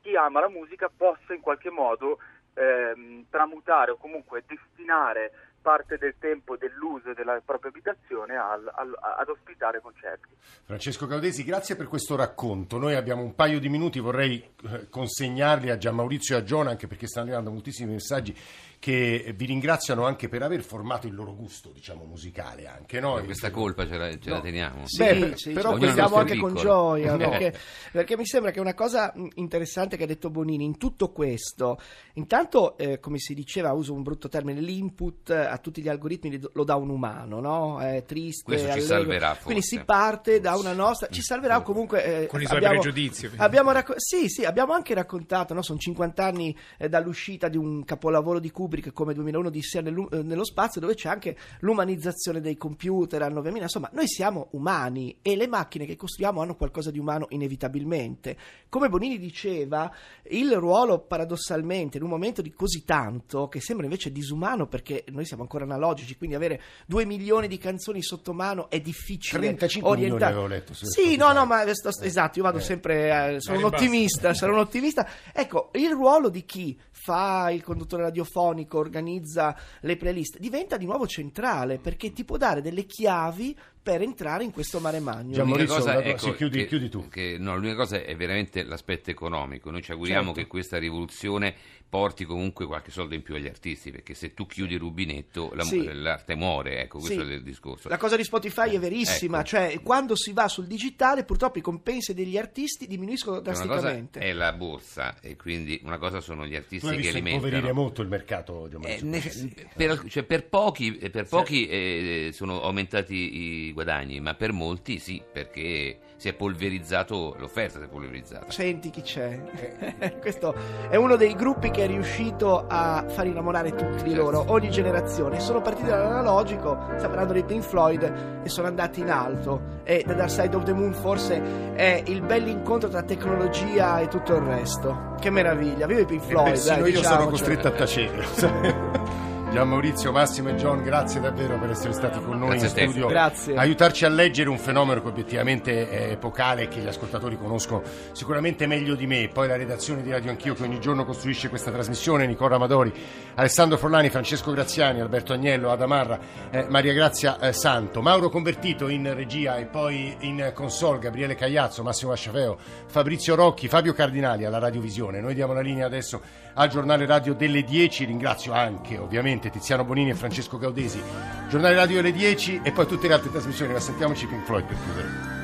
chi 0.02 0.16
ama 0.16 0.40
la 0.40 0.48
musica 0.48 0.90
possa 0.94 1.34
in 1.34 1.40
qualche 1.40 1.70
modo 1.70 2.18
ehm, 2.54 3.26
tramutare 3.30 3.92
o 3.92 3.96
comunque 3.96 4.44
destinare 4.46 5.32
parte 5.60 5.98
del 5.98 6.14
tempo 6.18 6.56
dell'uso 6.56 7.12
della 7.12 7.42
propria 7.44 7.70
abitazione 7.70 8.36
al- 8.36 8.70
al- 8.74 8.96
ad 9.18 9.28
ospitare 9.28 9.80
concerti. 9.80 10.28
Francesco 10.64 11.06
Gaudesi, 11.06 11.44
grazie 11.44 11.76
per 11.76 11.88
questo 11.88 12.16
racconto. 12.16 12.78
Noi 12.78 12.94
abbiamo 12.94 13.22
un 13.22 13.34
paio 13.34 13.58
di 13.58 13.68
minuti, 13.68 13.98
vorrei 13.98 14.42
eh, 14.64 14.88
consegnarli 14.88 15.70
a 15.70 15.76
Gianmaurizio 15.76 16.36
e 16.36 16.38
a 16.38 16.42
Giona, 16.42 16.70
anche 16.70 16.86
perché 16.86 17.06
stanno 17.06 17.26
arrivando 17.26 17.50
moltissimi 17.50 17.92
messaggi 17.92 18.34
che 18.80 19.34
vi 19.36 19.46
ringraziano 19.46 20.04
anche 20.06 20.28
per 20.28 20.42
aver 20.42 20.62
formato 20.62 21.06
il 21.08 21.14
loro 21.14 21.34
gusto, 21.34 21.70
diciamo, 21.70 22.04
musicale 22.04 22.66
anche, 22.68 23.00
no? 23.00 23.14
Ma 23.14 23.22
questa 23.22 23.50
colpa 23.50 23.86
ce 23.86 23.96
la, 23.96 24.18
ce 24.18 24.30
la 24.30 24.36
No. 24.36 24.42
teniamo. 24.42 24.82
Sì, 24.86 24.98
Beh, 24.98 25.32
sì, 25.36 25.50
però 25.50 25.76
guardiamo 25.76 26.14
anche 26.16 26.36
con 26.36 26.52
piccolo. 26.52 26.68
gioia, 26.68 27.16
No. 27.16 27.28
perché, 27.28 27.58
perché 27.90 28.16
mi 28.16 28.24
sembra 28.26 28.50
che 28.52 28.60
una 28.60 28.74
cosa 28.74 29.12
interessante 29.34 29.96
che 29.96 30.04
ha 30.04 30.06
detto 30.06 30.30
Bonini 30.30 30.64
in 30.64 30.76
tutto 30.78 31.10
questo, 31.10 31.78
intanto, 32.14 32.76
eh, 32.78 33.00
come 33.00 33.18
si 33.18 33.34
diceva, 33.34 33.72
uso 33.72 33.92
un 33.92 34.02
brutto 34.02 34.28
termine, 34.28 34.60
l'input 34.60 35.30
a 35.30 35.58
tutti 35.58 35.82
gli 35.82 35.88
algoritmi 35.88 36.40
lo 36.52 36.64
dà 36.64 36.76
un 36.76 36.90
umano, 36.90 37.40
no? 37.40 37.80
È 37.80 38.04
triste, 38.06 38.44
Questo 38.44 38.66
ci 38.66 38.72
allegro. 38.72 38.88
salverà, 38.94 39.28
forse. 39.30 39.42
Quindi 39.44 39.62
si 39.62 39.80
parte 39.84 40.40
da 40.40 40.54
una 40.56 40.72
nostra, 40.72 41.08
ci 41.08 41.22
salverà 41.22 41.60
comunque. 41.62 42.22
eh, 42.22 42.26
Con 42.26 42.40
i 42.40 42.46
suoi 42.46 42.58
abbiamo- 42.58 42.80
pregiudizi. 42.80 43.28
Abbiamo 43.36 43.72
racco- 43.72 43.94
sì, 43.96 44.28
sì, 44.28 44.44
abbiamo 44.44 44.72
anche 44.72 44.94
raccontato, 44.94 45.52
no? 45.54 45.62
sono 45.62 45.78
50 45.78 46.24
anni 46.24 46.56
eh, 46.78 46.88
dall'uscita 46.88 47.48
di 47.48 47.56
un 47.56 47.84
capolavoro 47.84 48.38
di 48.38 48.50
Kubrick 48.68 48.92
come 48.92 49.14
2001 49.14 49.48
di 49.48 49.62
Sia 49.62 49.80
nello 49.80 50.44
spazio, 50.44 50.78
dove 50.80 50.94
c'è 50.94 51.08
anche 51.08 51.34
l'umanizzazione 51.60 52.40
dei 52.42 52.58
computer, 52.58 53.22
anno 53.22 53.40
2000. 53.40 53.62
Insomma, 53.62 53.88
noi 53.94 54.06
siamo 54.06 54.48
umani 54.50 55.16
e 55.22 55.36
le 55.36 55.46
macchine 55.48 55.86
che 55.86 55.96
costruiamo 55.96 56.42
hanno 56.42 56.54
qualcosa 56.54 56.90
di 56.90 56.98
umano 56.98 57.26
inevitabilmente. 57.30 58.36
Come 58.68 58.90
Bonini 58.90 59.18
diceva, 59.18 59.90
il 60.30 60.54
ruolo 60.56 60.98
paradossalmente 61.00 61.96
in 61.96 62.02
un 62.02 62.10
momento 62.10 62.42
di 62.42 62.52
così 62.52 62.84
tanto, 62.84 63.48
che 63.48 63.60
sembra 63.60 63.86
invece 63.86 64.12
disumano 64.12 64.66
perché 64.66 65.04
noi 65.12 65.24
siamo 65.24 65.42
ancora 65.42 65.64
analogici, 65.64 66.16
quindi 66.18 66.36
avere 66.36 66.60
2 66.86 67.06
milioni 67.06 67.48
di 67.48 67.56
canzoni 67.56 68.02
sotto 68.02 68.34
mano 68.34 68.68
è 68.68 68.80
difficile 68.80 69.40
35 69.40 69.90
milioni 69.96 70.12
orientare. 70.12 70.32
avevo 70.34 70.46
letto 70.46 70.74
Sì, 70.74 71.16
no, 71.16 71.32
no, 71.32 71.46
ma 71.46 71.64
sto- 71.72 72.02
esatto, 72.02 72.38
io 72.38 72.44
vado 72.44 72.58
Eh. 72.58 72.62
sempre, 72.62 73.34
eh, 73.36 73.40
sono 73.40 73.56
un 73.58 73.64
ottimista, 73.64 74.34
sono 74.34 74.52
un 74.52 74.58
ottimista. 74.58 75.08
Ecco, 75.32 75.70
il 75.72 75.90
ruolo 75.92 76.28
di 76.28 76.44
chi 76.44 76.78
fa 76.90 77.48
il 77.50 77.62
conduttore 77.62 78.02
radiofonico, 78.02 78.56
organizza 78.78 79.56
le 79.80 79.96
playlist, 79.96 80.38
diventa 80.38 80.76
di 80.76 80.86
nuovo 80.86 81.06
centrale 81.06 81.78
perché 81.78 82.12
ti 82.12 82.24
può 82.24 82.36
dare 82.36 82.60
delle 82.60 82.84
chiavi 82.84 83.56
per 83.82 84.02
entrare 84.02 84.44
in 84.44 84.50
questo 84.50 84.80
mare 84.80 85.00
magno. 85.00 85.32
Gian 85.34 85.48
Maurizio, 85.48 85.74
cosa, 85.76 85.94
la- 85.94 86.02
ecco, 86.02 86.18
sì, 86.30 86.34
chiudi- 86.34 86.58
che- 86.60 86.66
chiudi 86.66 86.88
tu. 86.88 87.08
che- 87.08 87.36
no, 87.38 87.54
l'unica 87.56 87.74
cosa 87.76 88.02
è 88.02 88.14
veramente 88.16 88.62
l'aspetto 88.64 89.10
economico. 89.10 89.70
Noi 89.70 89.82
ci 89.82 89.92
auguriamo 89.92 90.26
Certo. 90.26 90.40
che 90.40 90.46
questa 90.46 90.78
rivoluzione 90.78 91.54
porti 91.88 92.26
comunque 92.26 92.66
qualche 92.66 92.90
soldo 92.90 93.14
in 93.14 93.22
più 93.22 93.34
agli 93.34 93.46
artisti, 93.46 93.90
perché 93.90 94.12
se 94.12 94.34
tu 94.34 94.44
chiudi 94.44 94.74
il 94.74 94.80
rubinetto 94.80 95.52
la- 95.54 95.62
Sì. 95.64 95.82
l'arte 95.90 96.34
muore, 96.34 96.82
ecco, 96.82 96.98
questo 96.98 97.24
Sì. 97.24 97.30
è 97.30 97.34
il 97.36 97.42
discorso. 97.42 97.88
La 97.88 97.96
cosa 97.96 98.14
di 98.14 98.24
Spotify 98.24 98.74
è 98.74 98.78
verissima, 98.78 99.38
Ecco. 99.38 99.46
cioè 99.48 99.80
quando 99.82 100.14
si 100.14 100.32
va 100.34 100.48
sul 100.48 100.66
digitale 100.66 101.24
purtroppo 101.24 101.56
i 101.58 101.62
compensi 101.62 102.12
degli 102.12 102.36
artisti 102.36 102.86
diminuiscono 102.86 103.40
drasticamente. 103.40 104.20
è 104.20 104.34
la 104.34 104.52
borsa 104.52 105.18
e 105.22 105.36
quindi 105.36 105.80
una 105.84 105.96
cosa 105.96 106.20
sono 106.20 106.44
gli 106.46 106.54
artisti 106.56 106.86
che 106.88 106.94
alimentano. 106.94 107.28
impoverire 107.36 107.72
molto 107.72 108.02
il 108.02 108.08
mercato, 108.08 108.68
Gian 108.70 108.84
Eh, 108.84 108.98
Maurizio. 109.02 109.44
ne- 109.44 109.68
per, 109.74 110.04
cioè, 110.08 110.22
per 110.24 110.46
pochi, 110.46 110.92
per 110.92 111.26
pochi 111.26 111.66
eh, 111.68 112.30
sono 112.34 112.60
aumentati 112.62 113.66
i 113.67 113.67
guadagni, 113.72 114.20
ma 114.20 114.34
per 114.34 114.52
molti 114.52 114.98
sì, 114.98 115.22
perché 115.30 115.98
si 116.16 116.28
è 116.28 116.32
polverizzato 116.34 117.36
l'offerta, 117.38 117.78
si 117.78 117.84
è 117.84 117.88
polverizzata. 117.88 118.50
Senti 118.50 118.90
chi 118.90 119.02
c'è. 119.02 119.38
Questo 120.20 120.54
è 120.88 120.96
uno 120.96 121.16
dei 121.16 121.34
gruppi 121.34 121.70
che 121.70 121.84
è 121.84 121.86
riuscito 121.86 122.64
a 122.66 123.04
far 123.08 123.26
innamorare 123.26 123.70
tutti 123.74 124.02
di 124.02 124.10
Certo. 124.10 124.22
loro, 124.30 124.44
ogni 124.48 124.70
generazione. 124.70 125.38
Sono 125.40 125.60
partiti 125.60 125.88
dall'analogico, 125.88 126.76
stiamo 126.96 127.08
parlando 127.08 127.32
dei 127.34 127.44
Pink 127.44 127.62
Floyd, 127.62 128.40
e 128.42 128.48
sono 128.48 128.66
andati 128.66 129.00
in 129.00 129.10
alto. 129.10 129.76
E 129.84 130.02
The 130.06 130.14
Dark 130.14 130.30
Side 130.30 130.54
of 130.56 130.64
the 130.64 130.72
Moon 130.72 130.92
forse 130.92 131.74
è 131.74 132.02
il 132.06 132.20
bell'incontro 132.22 132.88
tra 132.88 133.02
tecnologia 133.02 134.00
e 134.00 134.08
tutto 134.08 134.34
il 134.34 134.42
resto. 134.42 135.14
Che 135.20 135.30
meraviglia, 135.30 135.86
viva 135.86 136.00
i 136.00 136.04
Pink 136.06 136.22
E 136.22 136.26
Floyd. 136.26 136.48
persino 136.50 136.80
dai, 136.82 136.90
io 136.92 137.02
sono 137.02 137.26
diciamocelo. 137.26 137.30
costretto 137.30 137.68
a 137.68 137.70
tacere. 137.70 139.16
Gian 139.58 139.70
Maurizio, 139.70 140.12
Massimo 140.12 140.50
e 140.50 140.54
John, 140.54 140.84
grazie 140.84 141.20
davvero 141.20 141.58
per 141.58 141.70
essere 141.70 141.92
stati 141.92 142.22
con 142.22 142.38
noi 142.38 142.58
Grazie 142.58 142.84
in 142.84 142.90
studio. 142.90 143.08
Grazie. 143.08 143.56
Aiutarci 143.56 144.04
a 144.04 144.08
leggere 144.08 144.48
un 144.50 144.56
fenomeno 144.56 145.02
che 145.02 145.08
obiettivamente 145.08 145.90
è 145.90 146.12
epocale 146.12 146.62
e 146.62 146.68
che 146.68 146.78
gli 146.78 146.86
ascoltatori 146.86 147.36
conoscono 147.36 147.82
sicuramente 148.12 148.68
meglio 148.68 148.94
di 148.94 149.08
me. 149.08 149.28
Poi 149.32 149.48
la 149.48 149.56
redazione 149.56 150.02
di 150.02 150.12
Radio 150.12 150.30
Anch'io 150.30 150.54
che 150.54 150.62
ogni 150.62 150.78
giorno 150.78 151.04
costruisce 151.04 151.48
questa 151.48 151.72
trasmissione, 151.72 152.24
Nicola 152.28 152.54
Amadori, 152.54 152.92
Alessandro 153.34 153.78
Forlani, 153.78 154.10
Francesco 154.10 154.52
Graziani, 154.52 155.00
Alberto 155.00 155.32
Agnello, 155.32 155.72
Adamarra, 155.72 156.20
eh, 156.50 156.66
Maria 156.68 156.92
Grazia 156.92 157.40
eh, 157.40 157.52
Santo, 157.52 158.00
Mauro 158.00 158.28
Convertito 158.28 158.86
in 158.86 159.12
regia 159.12 159.56
e 159.56 159.64
poi 159.64 160.14
in 160.20 160.52
console, 160.54 161.00
Gabriele 161.00 161.34
Cagliazzo, 161.34 161.82
Massimo 161.82 162.12
Asciafeo, 162.12 162.56
Fabrizio 162.86 163.34
Rocchi, 163.34 163.66
Fabio 163.66 163.92
Cardinali 163.92 164.44
alla 164.44 164.58
Radiovisione. 164.58 165.20
Noi 165.20 165.34
diamo 165.34 165.52
la 165.52 165.62
linea 165.62 165.86
adesso 165.86 166.22
al 166.54 166.68
giornale 166.68 167.06
radio 167.06 167.34
delle 167.34 167.62
10. 167.62 168.04
Ringrazio 168.04 168.52
anche 168.52 168.98
ovviamente 168.98 169.47
Tiziano 169.50 169.84
Bonini 169.84 170.10
e 170.10 170.14
Francesco 170.14 170.58
Gaudesi. 170.58 171.00
Giornale 171.48 171.74
radio 171.74 172.00
alle 172.00 172.12
10 172.12 172.60
e 172.62 172.72
poi 172.72 172.86
tutte 172.86 173.08
le 173.08 173.14
altre 173.14 173.30
trasmissioni. 173.30 173.72
Ma 173.72 173.80
sentiamoci 173.80 174.26
Pink 174.26 174.44
Floyd 174.44 174.64
per 174.64 174.76
chiudere. 174.84 175.36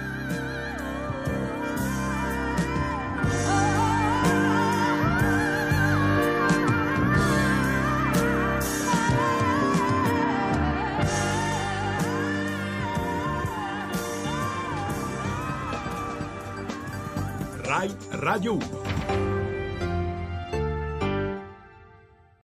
Radio 18.25 18.55
1. 18.55 18.84